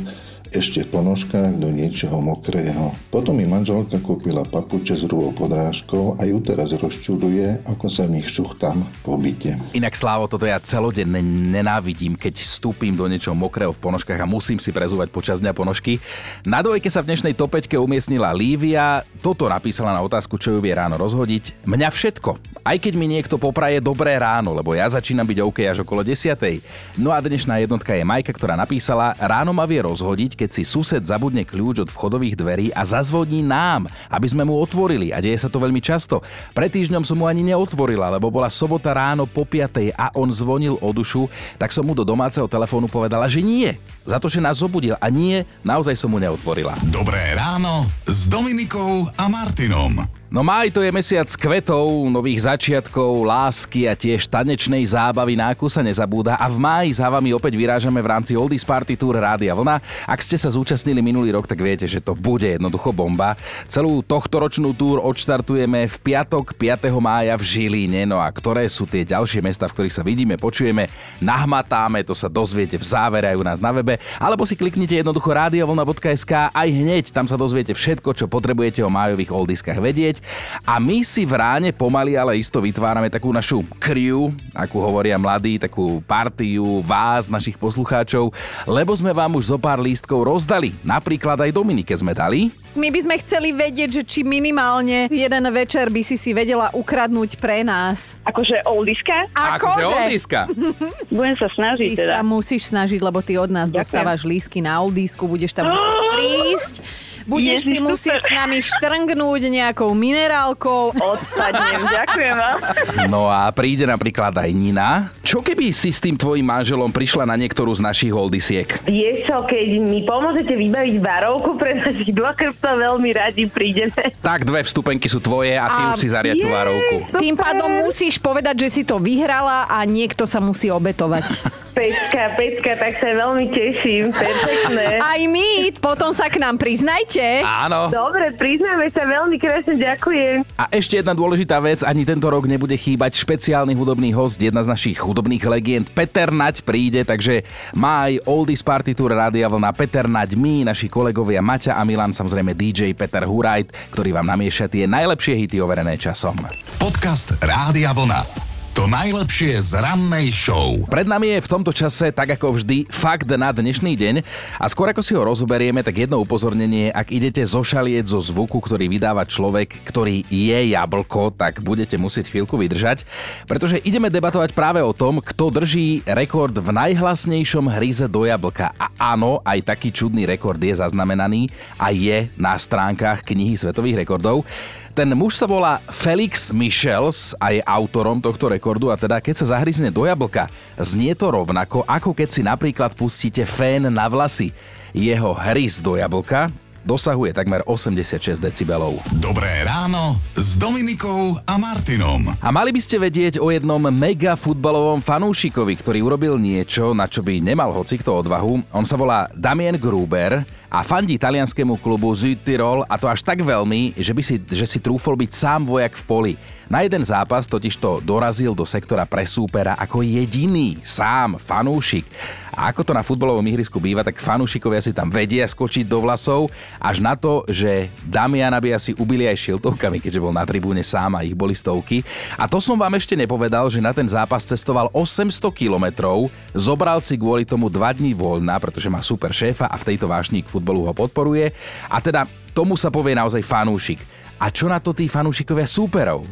ešte 0.50 0.82
v 0.82 0.98
ponožkách 0.98 1.62
do 1.62 1.70
niečoho 1.70 2.18
mokrého. 2.18 2.90
Potom 3.14 3.38
mi 3.38 3.46
manželka 3.46 4.02
kúpila 4.02 4.42
papuče 4.42 4.98
s 4.98 5.06
rúbou 5.06 5.30
podrážkou 5.30 6.18
a 6.18 6.26
ju 6.26 6.42
teraz 6.42 6.74
rozčuluje, 6.74 7.62
ako 7.70 7.86
sa 7.86 8.10
v 8.10 8.18
nich 8.18 8.26
šuchtám 8.26 8.82
po 9.06 9.14
byte. 9.14 9.54
Inak 9.78 9.94
Slávo, 9.94 10.26
toto 10.26 10.46
ja 10.46 10.58
celodenne 10.58 11.22
nenávidím, 11.22 12.18
keď 12.18 12.42
vstúpim 12.42 12.90
do 12.98 13.06
niečoho 13.06 13.38
mokrého 13.38 13.70
v 13.70 13.78
ponožkách 13.78 14.18
a 14.18 14.26
musím 14.26 14.58
si 14.58 14.74
prezúvať 14.74 15.14
počas 15.14 15.38
dňa 15.38 15.54
ponožky. 15.54 16.02
Na 16.42 16.58
dvojke 16.66 16.90
sa 16.90 17.06
v 17.06 17.14
dnešnej 17.14 17.38
topeťke 17.38 17.78
umiestnila 17.78 18.34
Lívia. 18.34 19.06
Toto 19.22 19.46
napísala 19.46 19.94
na 19.94 20.02
otázku, 20.02 20.34
čo 20.34 20.50
ju 20.54 20.58
vie 20.58 20.74
ráno 20.74 20.98
rozhodiť. 20.98 21.62
Mňa 21.62 21.88
všetko. 21.94 22.30
Aj 22.66 22.76
keď 22.76 22.92
mi 22.98 23.06
niekto 23.06 23.38
popraje 23.38 23.78
dobré 23.78 24.18
ráno, 24.18 24.50
lebo 24.50 24.74
ja 24.74 24.90
začínam 24.90 25.24
byť 25.24 25.38
OK 25.46 25.58
až 25.62 25.78
okolo 25.86 26.02
10. 26.02 26.98
No 26.98 27.14
a 27.14 27.22
dnešná 27.22 27.62
jednotka 27.62 27.94
je 27.94 28.02
Majka, 28.02 28.34
ktorá 28.34 28.58
napísala, 28.58 29.14
ráno 29.16 29.54
ma 29.54 29.64
vie 29.64 29.80
rozhodiť, 29.80 30.39
keď 30.40 30.56
si 30.56 30.64
sused 30.64 31.04
zabudne 31.04 31.44
kľúč 31.44 31.84
od 31.84 31.92
vchodových 31.92 32.40
dverí 32.40 32.66
a 32.72 32.80
zazvoní 32.80 33.44
nám, 33.44 33.84
aby 34.08 34.24
sme 34.24 34.48
mu 34.48 34.56
otvorili 34.56 35.12
a 35.12 35.20
deje 35.20 35.36
sa 35.36 35.52
to 35.52 35.60
veľmi 35.60 35.84
často. 35.84 36.24
Pred 36.56 36.72
týždňom 36.72 37.04
som 37.04 37.20
mu 37.20 37.28
ani 37.28 37.44
neotvorila, 37.44 38.08
lebo 38.16 38.32
bola 38.32 38.48
sobota 38.48 38.96
ráno 38.96 39.28
po 39.28 39.44
5 39.44 39.92
a 39.92 40.08
on 40.16 40.32
zvonil 40.32 40.80
o 40.80 40.88
dušu, 40.96 41.28
tak 41.60 41.76
som 41.76 41.84
mu 41.84 41.92
do 41.92 42.08
domáceho 42.08 42.48
telefónu 42.48 42.88
povedala, 42.88 43.28
že 43.28 43.44
nie. 43.44 43.76
Za 44.08 44.16
to, 44.16 44.32
že 44.32 44.40
nás 44.40 44.56
zobudil 44.56 44.96
a 44.96 45.06
nie, 45.12 45.44
naozaj 45.60 45.92
som 46.00 46.08
mu 46.08 46.16
neotvorila. 46.16 46.72
Dobré 46.88 47.36
ráno 47.36 47.84
s 48.08 48.24
Dominikou 48.32 49.12
a 49.20 49.28
Martinom. 49.28 50.19
No 50.30 50.46
maj 50.46 50.70
to 50.70 50.78
je 50.78 50.94
mesiac 50.94 51.26
kvetov, 51.26 52.06
nových 52.06 52.46
začiatkov, 52.46 53.26
lásky 53.26 53.90
a 53.90 53.98
tiež 53.98 54.30
tanečnej 54.30 54.86
zábavy, 54.86 55.34
na 55.34 55.50
akú 55.50 55.66
sa 55.66 55.82
nezabúda. 55.82 56.38
A 56.38 56.46
v 56.46 56.54
máji 56.54 57.02
za 57.02 57.10
vami 57.10 57.34
opäť 57.34 57.58
vyrážame 57.58 57.98
v 57.98 58.14
rámci 58.14 58.38
Oldies 58.38 58.62
Party 58.62 58.94
Tour 58.94 59.18
Rádia 59.18 59.58
Vlna. 59.58 59.82
Ak 60.06 60.22
ste 60.22 60.38
sa 60.38 60.46
zúčastnili 60.46 61.02
minulý 61.02 61.34
rok, 61.34 61.50
tak 61.50 61.58
viete, 61.58 61.82
že 61.90 61.98
to 61.98 62.14
bude 62.14 62.46
jednoducho 62.46 62.94
bomba. 62.94 63.34
Celú 63.66 64.06
tohtoročnú 64.06 64.70
túr 64.70 65.02
odštartujeme 65.02 65.90
v 65.90 65.96
piatok 65.98 66.54
5. 66.54 66.94
mája 67.02 67.34
v 67.34 67.42
Žiline. 67.50 68.06
No 68.06 68.22
a 68.22 68.30
ktoré 68.30 68.70
sú 68.70 68.86
tie 68.86 69.02
ďalšie 69.02 69.42
mesta, 69.42 69.66
v 69.66 69.82
ktorých 69.82 69.98
sa 69.98 70.06
vidíme, 70.06 70.38
počujeme, 70.38 70.86
nahmatáme, 71.18 72.06
to 72.06 72.14
sa 72.14 72.30
dozviete 72.30 72.78
v 72.78 72.86
závere 72.86 73.34
aj 73.34 73.36
u 73.42 73.42
nás 73.42 73.58
na 73.58 73.74
webe. 73.74 73.98
Alebo 74.22 74.46
si 74.46 74.54
kliknite 74.54 74.94
jednoducho 74.94 75.34
radiovlna.sk 75.34 76.54
aj 76.54 76.68
hneď, 76.70 77.10
tam 77.10 77.26
sa 77.26 77.34
dozviete 77.34 77.74
všetko, 77.74 78.14
čo 78.14 78.30
potrebujete 78.30 78.78
o 78.86 78.94
májových 78.94 79.34
oldiskách 79.34 79.82
vedieť. 79.82 80.19
A 80.62 80.78
my 80.78 81.02
si 81.02 81.24
v 81.24 81.34
ráne 81.34 81.70
pomaly, 81.70 82.14
ale 82.14 82.36
isto 82.36 82.60
vytvárame 82.60 83.08
takú 83.08 83.30
našu 83.30 83.64
crew, 83.76 84.28
ako 84.52 84.76
hovoria 84.78 85.16
mladí, 85.16 85.56
takú 85.56 86.00
partiu 86.04 86.80
vás, 86.80 87.26
našich 87.26 87.56
poslucháčov, 87.56 88.30
lebo 88.64 88.92
sme 88.92 89.10
vám 89.10 89.34
už 89.34 89.50
zo 89.50 89.58
pár 89.58 89.80
lístkov 89.80 90.24
rozdali. 90.24 90.72
Napríklad 90.80 91.40
aj 91.40 91.50
Dominike 91.50 91.92
sme 91.92 92.12
dali. 92.12 92.52
My 92.70 92.86
by 92.86 93.02
sme 93.02 93.18
chceli 93.18 93.50
vedieť, 93.50 93.90
že 93.90 94.02
či 94.06 94.20
minimálne 94.22 95.10
jeden 95.10 95.42
večer 95.50 95.90
by 95.90 96.06
si 96.06 96.14
si 96.14 96.30
vedela 96.30 96.70
ukradnúť 96.70 97.34
pre 97.34 97.66
nás. 97.66 98.22
Akože 98.22 98.62
oldiska? 98.62 99.26
Akože 99.34 99.82
oldiska. 99.82 100.40
Budem 101.10 101.34
sa 101.34 101.50
snažiť 101.50 101.88
Ty 101.90 101.98
teda. 101.98 102.12
sa 102.14 102.22
musíš 102.22 102.70
snažiť, 102.70 103.02
lebo 103.02 103.18
ty 103.26 103.34
od 103.34 103.50
nás 103.50 103.74
Ďakujem. 103.74 103.82
dostávaš 103.82 104.20
lísky 104.22 104.62
na 104.62 104.78
oldisku, 104.78 105.26
budeš 105.26 105.50
tam 105.50 105.66
prísť. 106.14 106.86
Budeš 107.30 107.62
si 107.62 107.78
musieť 107.78 108.20
super. 108.20 108.26
s 108.26 108.30
nami 108.34 108.58
štrngnúť 108.58 109.42
nejakou 109.46 109.94
minerálkou. 109.94 110.90
Odpadnem, 110.92 111.86
ďakujem 111.86 112.34
vám. 112.34 112.58
No 113.06 113.30
a 113.30 113.46
príde 113.54 113.86
napríklad 113.86 114.34
aj 114.34 114.50
Nina. 114.50 115.14
Čo 115.22 115.38
keby 115.38 115.70
si 115.70 115.94
s 115.94 116.02
tým 116.02 116.18
tvojim 116.18 116.42
manželom 116.42 116.90
prišla 116.90 117.22
na 117.22 117.38
niektorú 117.38 117.70
z 117.70 117.86
našich 117.86 118.10
oldisiek? 118.10 118.66
Vieš 118.82 119.30
čo, 119.30 119.46
keď 119.46 119.66
mi 119.80 120.02
pomôžete 120.02 120.58
vybaviť 120.58 120.96
varovku 120.98 121.54
pre 121.54 121.78
našich 121.78 122.10
dôkrptov, 122.10 122.74
veľmi 122.74 123.10
radi 123.14 123.46
prídeme. 123.46 124.10
Tak 124.18 124.42
dve 124.42 124.66
vstupenky 124.66 125.06
sú 125.06 125.22
tvoje 125.22 125.54
a 125.54 125.66
ty 125.70 125.80
A- 125.80 125.88
už 125.94 125.96
si 125.96 126.08
zariad 126.10 126.34
tú 126.34 126.50
varovku. 126.50 127.06
Tým 127.14 127.38
pádom 127.38 127.70
musíš 127.86 128.18
povedať, 128.18 128.66
že 128.66 128.68
si 128.68 128.82
to 128.82 128.98
vyhrala 128.98 129.70
a 129.70 129.86
niekto 129.86 130.26
sa 130.26 130.42
musí 130.42 130.66
obetovať. 130.66 131.30
Pecka, 131.70 132.34
pecka, 132.34 132.72
tak 132.74 132.98
sa 132.98 133.08
veľmi 133.14 133.46
teším. 133.54 134.10
Perfektné. 134.10 134.98
Aj 135.14 135.20
my, 135.22 135.70
potom 135.78 136.10
sa 136.10 136.26
k 136.26 136.42
nám 136.42 136.58
priznajte. 136.58 137.46
Áno. 137.46 137.88
Dobre, 137.94 138.34
priznáme 138.34 138.90
sa 138.90 139.06
veľmi 139.06 139.38
krásne, 139.38 139.78
ďakujem. 139.78 140.42
A 140.58 140.66
ešte 140.74 140.98
jedna 140.98 141.14
dôležitá 141.14 141.62
vec, 141.62 141.86
ani 141.86 142.02
tento 142.02 142.26
rok 142.26 142.50
nebude 142.50 142.74
chýbať 142.74 143.22
špeciálny 143.22 143.72
hudobný 143.78 144.10
host, 144.10 144.42
jedna 144.42 144.66
z 144.66 144.70
našich 144.70 144.98
hudobných 144.98 145.44
legend, 145.46 145.86
Peter 145.94 146.34
Naď 146.34 146.66
príde, 146.66 147.06
takže 147.06 147.46
má 147.72 148.10
aj 148.10 148.26
Oldies 148.26 148.60
Party 148.66 148.92
Tour 148.92 149.14
Rádia 149.14 149.46
Vlna, 149.46 149.70
Peter 149.72 150.10
Naď, 150.10 150.34
my, 150.34 150.66
naši 150.66 150.90
kolegovia 150.90 151.38
Maťa 151.38 151.78
a 151.78 151.82
Milan, 151.86 152.10
samozrejme 152.10 152.52
DJ 152.58 152.92
Peter 152.98 153.22
Hurajt, 153.22 153.94
ktorý 153.94 154.10
vám 154.10 154.26
namieša 154.26 154.66
tie 154.66 154.90
najlepšie 154.90 155.38
hity 155.46 155.62
overené 155.62 155.94
časom. 155.94 156.34
Podcast 156.82 157.38
Rádia 157.38 157.94
Vlna. 157.94 158.49
To 158.70 158.86
najlepšie 158.86 159.58
z 159.66 159.82
rannej 159.82 160.30
show. 160.30 160.78
Pred 160.86 161.10
nami 161.10 161.34
je 161.34 161.42
v 161.42 161.50
tomto 161.50 161.74
čase, 161.74 162.14
tak 162.14 162.38
ako 162.38 162.54
vždy, 162.54 162.86
fakt 162.86 163.26
na 163.26 163.50
dnešný 163.50 163.98
deň. 163.98 164.22
A 164.62 164.70
skôr 164.70 164.86
ako 164.94 165.02
si 165.02 165.10
ho 165.10 165.26
rozoberieme, 165.26 165.82
tak 165.82 166.06
jedno 166.06 166.22
upozornenie, 166.22 166.94
ak 166.94 167.10
idete 167.10 167.42
zošalieť 167.42 168.06
zo 168.06 168.22
zvuku, 168.22 168.62
ktorý 168.62 168.86
vydáva 168.86 169.26
človek, 169.26 169.74
ktorý 169.90 170.22
je 170.30 170.70
jablko, 170.70 171.34
tak 171.34 171.58
budete 171.66 171.98
musieť 171.98 172.30
chvíľku 172.30 172.54
vydržať, 172.54 173.02
pretože 173.50 173.82
ideme 173.82 174.06
debatovať 174.06 174.54
práve 174.54 174.78
o 174.78 174.94
tom, 174.94 175.18
kto 175.18 175.50
drží 175.50 176.06
rekord 176.06 176.54
v 176.54 176.70
najhlasnejšom 176.70 177.66
hryze 177.74 178.06
do 178.06 178.22
jablka. 178.22 178.70
A 178.78 178.86
áno, 179.18 179.42
aj 179.42 179.66
taký 179.66 179.90
čudný 179.90 180.30
rekord 180.30 180.62
je 180.62 180.78
zaznamenaný 180.78 181.50
a 181.74 181.90
je 181.90 182.30
na 182.38 182.54
stránkach 182.54 183.26
knihy 183.26 183.58
svetových 183.58 184.06
rekordov. 184.06 184.46
Ten 184.90 185.14
muž 185.14 185.38
sa 185.38 185.46
volá 185.46 185.78
Felix 185.94 186.50
Michels 186.50 187.30
a 187.38 187.54
je 187.54 187.62
autorom 187.62 188.18
tohto 188.18 188.50
rekordu 188.50 188.90
a 188.90 188.98
teda 188.98 189.22
keď 189.22 189.38
sa 189.38 189.54
zahryzne 189.54 189.94
do 189.94 190.02
jablka, 190.02 190.50
znie 190.82 191.14
to 191.14 191.30
rovnako, 191.30 191.86
ako 191.86 192.10
keď 192.10 192.28
si 192.28 192.42
napríklad 192.42 192.98
pustíte 192.98 193.46
fén 193.46 193.86
na 193.86 194.10
vlasy. 194.10 194.50
Jeho 194.90 195.30
hryz 195.30 195.78
do 195.78 195.94
jablka 195.94 196.50
dosahuje 196.82 197.30
takmer 197.36 197.62
86 197.70 198.40
decibelov. 198.40 198.98
Dobré 199.20 199.62
ráno 199.62 200.18
s 200.34 200.56
Dominikou 200.56 201.38
a 201.44 201.54
Martinom. 201.60 202.26
A 202.40 202.48
mali 202.50 202.72
by 202.72 202.80
ste 202.80 202.96
vedieť 202.98 203.38
o 203.38 203.52
jednom 203.52 203.80
mega 203.92 204.34
futbalovom 204.34 205.04
fanúšikovi, 205.04 205.76
ktorý 205.78 206.02
urobil 206.02 206.34
niečo, 206.40 206.96
na 206.96 207.06
čo 207.06 207.20
by 207.20 207.38
nemal 207.38 207.70
hocikto 207.70 208.10
odvahu. 208.10 208.64
On 208.74 208.82
sa 208.82 208.96
volá 208.96 209.28
Damien 209.36 209.76
Gruber 209.76 210.42
a 210.70 210.86
fandí 210.86 211.18
talianskému 211.18 211.82
klubu 211.82 212.14
Südtirol 212.14 212.86
a 212.86 212.94
to 212.94 213.10
až 213.10 213.26
tak 213.26 213.42
veľmi, 213.42 213.98
že 213.98 214.14
by 214.14 214.22
si, 214.22 214.38
že 214.38 214.66
si 214.70 214.78
trúfol 214.78 215.18
byť 215.18 215.30
sám 215.34 215.66
vojak 215.66 215.98
v 215.98 216.04
poli. 216.06 216.34
Na 216.70 216.86
jeden 216.86 217.02
zápas 217.02 217.50
totiž 217.50 217.82
to 217.82 217.98
dorazil 217.98 218.54
do 218.54 218.62
sektora 218.62 219.02
pre 219.02 219.26
súpera 219.26 219.74
ako 219.74 220.06
jediný, 220.06 220.78
sám, 220.86 221.42
fanúšik. 221.42 222.06
A 222.54 222.70
ako 222.70 222.86
to 222.86 222.92
na 222.94 223.02
futbalovom 223.02 223.42
ihrisku 223.42 223.82
býva, 223.82 224.06
tak 224.06 224.22
fanúšikovia 224.22 224.78
si 224.78 224.94
tam 224.94 225.10
vedia 225.10 225.42
skočiť 225.50 225.82
do 225.82 225.98
vlasov, 225.98 226.46
až 226.78 227.02
na 227.02 227.18
to, 227.18 227.42
že 227.50 227.90
Damiana 228.06 228.62
by 228.62 228.78
asi 228.78 228.94
ubili 228.94 229.26
aj 229.26 229.50
šiltovkami, 229.50 229.98
keďže 229.98 230.22
bol 230.22 230.30
na 230.30 230.46
tribúne 230.46 230.86
sám 230.86 231.18
a 231.18 231.26
ich 231.26 231.34
boli 231.34 231.58
stovky. 231.58 232.06
A 232.38 232.46
to 232.46 232.62
som 232.62 232.78
vám 232.78 232.94
ešte 232.94 233.18
nepovedal, 233.18 233.66
že 233.66 233.82
na 233.82 233.90
ten 233.90 234.06
zápas 234.06 234.46
cestoval 234.46 234.94
800 234.94 235.42
kilometrov, 235.50 236.30
zobral 236.54 237.02
si 237.02 237.18
kvôli 237.18 237.42
tomu 237.42 237.66
dva 237.66 237.90
dní 237.90 238.14
voľna, 238.14 238.62
pretože 238.62 238.86
má 238.86 239.02
super 239.02 239.34
šéfa 239.34 239.66
a 239.66 239.74
v 239.74 239.86
tejto 239.90 240.06
vášni 240.06 240.46
k 240.46 240.59
futbolu 240.60 240.84
ho 240.84 240.92
podporuje. 240.92 241.48
A 241.88 242.04
teda 242.04 242.28
tomu 242.52 242.76
sa 242.76 242.92
povie 242.92 243.16
naozaj 243.16 243.40
fanúšik. 243.40 244.04
A 244.36 244.52
čo 244.52 244.68
na 244.68 244.76
to 244.76 244.92
tí 244.92 245.08
fanúšikovia 245.08 245.64
súperov? 245.64 246.28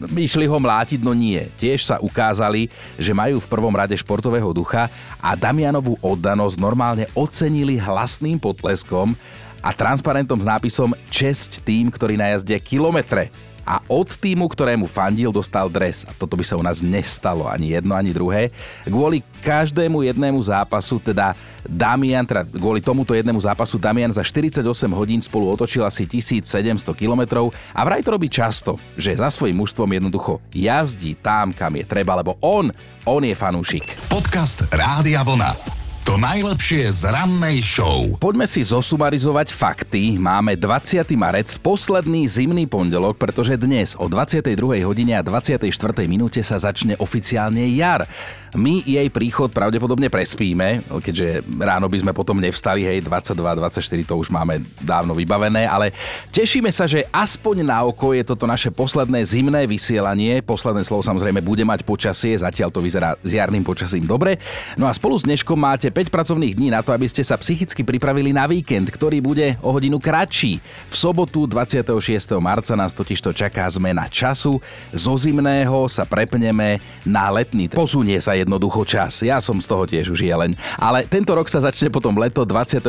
Išli 0.00 0.48
ho 0.48 0.56
mlátiť, 0.56 1.04
no 1.04 1.12
nie. 1.12 1.44
Tiež 1.60 1.84
sa 1.84 1.96
ukázali, 2.00 2.72
že 2.96 3.12
majú 3.12 3.38
v 3.38 3.50
prvom 3.50 3.74
rade 3.74 3.92
športového 3.94 4.48
ducha 4.50 4.88
a 5.20 5.36
Damianovú 5.36 6.00
oddanosť 6.00 6.56
normálne 6.56 7.04
ocenili 7.12 7.76
hlasným 7.76 8.40
potleskom 8.40 9.12
a 9.60 9.76
transparentom 9.76 10.40
s 10.40 10.48
nápisom 10.48 10.96
Česť 11.12 11.60
tým, 11.60 11.92
ktorý 11.92 12.16
najazdia 12.16 12.56
kilometre 12.56 13.28
a 13.70 13.78
od 13.86 14.10
týmu, 14.18 14.50
ktorému 14.50 14.90
fandil, 14.90 15.30
dostal 15.30 15.70
dres. 15.70 16.02
A 16.02 16.10
toto 16.10 16.34
by 16.34 16.42
sa 16.42 16.58
u 16.58 16.62
nás 16.66 16.82
nestalo, 16.82 17.46
ani 17.46 17.78
jedno, 17.78 17.94
ani 17.94 18.10
druhé. 18.10 18.50
Kvôli 18.82 19.22
každému 19.46 20.02
jednému 20.02 20.42
zápasu, 20.42 20.98
teda 20.98 21.38
Damian, 21.62 22.26
teda 22.26 22.42
kvôli 22.50 22.82
tomuto 22.82 23.14
jednému 23.14 23.38
zápasu 23.38 23.78
Damian 23.78 24.10
za 24.10 24.26
48 24.26 24.66
hodín 24.90 25.22
spolu 25.22 25.54
otočil 25.54 25.86
asi 25.86 26.02
1700 26.02 26.82
km 26.98 27.46
a 27.70 27.80
vraj 27.86 28.02
to 28.02 28.10
robí 28.10 28.26
často, 28.26 28.74
že 28.98 29.14
za 29.14 29.30
svojím 29.30 29.62
mužstvom 29.62 29.86
jednoducho 29.86 30.42
jazdí 30.50 31.14
tam, 31.20 31.54
kam 31.54 31.76
je 31.78 31.86
treba, 31.86 32.18
lebo 32.18 32.34
on, 32.42 32.74
on 33.06 33.22
je 33.22 33.36
fanúšik. 33.36 33.86
Podcast 34.10 34.66
Rádia 34.72 35.22
Vlna. 35.22 35.79
To 36.10 36.18
najlepšie 36.18 36.90
z 36.90 37.06
rannej 37.06 37.62
show. 37.62 38.18
Poďme 38.18 38.42
si 38.42 38.66
zosumarizovať 38.66 39.54
fakty. 39.54 40.18
Máme 40.18 40.58
20. 40.58 41.06
marec, 41.14 41.46
posledný 41.62 42.26
zimný 42.26 42.66
pondelok, 42.66 43.14
pretože 43.14 43.54
dnes 43.54 43.94
o 43.94 44.10
22. 44.10 44.58
hodine 44.82 45.14
a 45.14 45.22
24. 45.22 45.70
minúte 46.10 46.42
sa 46.42 46.58
začne 46.58 46.98
oficiálne 46.98 47.62
jar. 47.78 48.10
My 48.50 48.82
jej 48.82 49.06
príchod 49.14 49.54
pravdepodobne 49.54 50.10
prespíme, 50.10 50.82
keďže 50.98 51.46
ráno 51.62 51.86
by 51.86 52.02
sme 52.02 52.10
potom 52.10 52.42
nevstali, 52.42 52.82
hej, 52.82 53.06
22, 53.06 53.38
24 53.38 54.10
to 54.10 54.18
už 54.18 54.34
máme 54.34 54.58
dávno 54.82 55.14
vybavené, 55.14 55.70
ale 55.70 55.94
tešíme 56.34 56.74
sa, 56.74 56.90
že 56.90 57.06
aspoň 57.14 57.62
na 57.62 57.86
oko 57.86 58.10
je 58.10 58.26
toto 58.26 58.50
naše 58.50 58.74
posledné 58.74 59.22
zimné 59.22 59.70
vysielanie. 59.70 60.42
Posledné 60.42 60.82
slovo 60.82 61.06
samozrejme 61.06 61.38
bude 61.38 61.62
mať 61.62 61.86
počasie, 61.86 62.34
zatiaľ 62.34 62.74
to 62.74 62.82
vyzerá 62.82 63.14
s 63.22 63.30
jarným 63.38 63.62
počasím 63.62 64.02
dobre. 64.02 64.42
No 64.74 64.90
a 64.90 64.92
spolu 64.98 65.14
s 65.14 65.22
dneškom 65.22 65.54
máte 65.54 65.94
5 66.00 66.08
pracovných 66.08 66.56
dní 66.56 66.72
na 66.72 66.80
to, 66.80 66.96
aby 66.96 67.04
ste 67.04 67.20
sa 67.20 67.36
psychicky 67.36 67.84
pripravili 67.84 68.32
na 68.32 68.48
víkend, 68.48 68.88
ktorý 68.88 69.20
bude 69.20 69.60
o 69.60 69.68
hodinu 69.68 70.00
kratší. 70.00 70.56
V 70.88 70.94
sobotu 70.96 71.44
26. 71.44 71.92
marca 72.40 72.72
nás 72.72 72.96
totižto 72.96 73.36
čaká 73.36 73.68
zmena 73.68 74.08
času. 74.08 74.64
Zo 74.96 75.14
zimného 75.20 75.84
sa 75.92 76.08
prepneme 76.08 76.80
na 77.04 77.28
letný. 77.28 77.68
Posunie 77.68 78.16
sa 78.16 78.32
jednoducho 78.32 78.88
čas. 78.88 79.20
Ja 79.20 79.44
som 79.44 79.60
z 79.60 79.68
toho 79.68 79.84
tiež 79.84 80.08
už 80.08 80.24
jeleň. 80.24 80.56
Ale 80.80 81.04
tento 81.04 81.36
rok 81.36 81.52
sa 81.52 81.60
začne 81.60 81.92
potom 81.92 82.16
leto 82.16 82.48
21. 82.48 82.80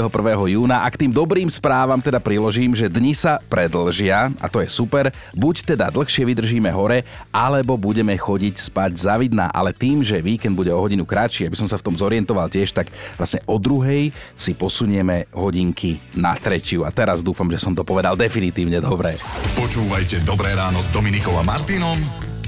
júna 0.48 0.80
a 0.80 0.88
k 0.88 1.04
tým 1.04 1.12
dobrým 1.12 1.52
správam 1.52 2.00
teda 2.00 2.24
priložím, 2.24 2.80
že 2.80 2.88
dni 2.88 3.12
sa 3.12 3.44
predlžia 3.52 4.32
a 4.40 4.48
to 4.48 4.64
je 4.64 4.72
super. 4.72 5.12
Buď 5.36 5.76
teda 5.76 5.92
dlhšie 5.92 6.24
vydržíme 6.32 6.72
hore, 6.72 7.04
alebo 7.36 7.76
budeme 7.76 8.16
chodiť 8.16 8.72
spať 8.72 8.96
zavidna, 8.96 9.52
ale 9.52 9.76
tým, 9.76 10.00
že 10.00 10.24
víkend 10.24 10.56
bude 10.56 10.72
o 10.72 10.80
hodinu 10.80 11.04
kratší, 11.04 11.52
aby 11.52 11.60
som 11.60 11.68
sa 11.68 11.76
v 11.76 11.92
tom 11.92 12.00
zorientoval 12.00 12.48
tiež, 12.48 12.72
tak 12.72 12.88
vlastne 13.16 13.42
o 13.48 13.58
druhej 13.62 14.12
si 14.34 14.52
posunieme 14.58 15.30
hodinky 15.36 16.02
na 16.18 16.36
tretiu. 16.38 16.84
A 16.84 16.94
teraz 16.94 17.22
dúfam, 17.22 17.48
že 17.50 17.62
som 17.62 17.76
to 17.78 17.86
povedal 17.86 18.18
definitívne 18.18 18.82
dobre. 18.82 19.18
Počúvajte 19.56 20.24
Dobré 20.26 20.54
ráno 20.58 20.80
s 20.82 20.90
Dominikom 20.90 21.38
a 21.38 21.44
Martinom 21.44 21.98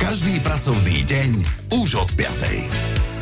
každý 0.03 0.43
pracovný 0.43 1.05
deň 1.07 1.29
už 1.79 1.95
od 1.95 2.09
5. 2.19 3.12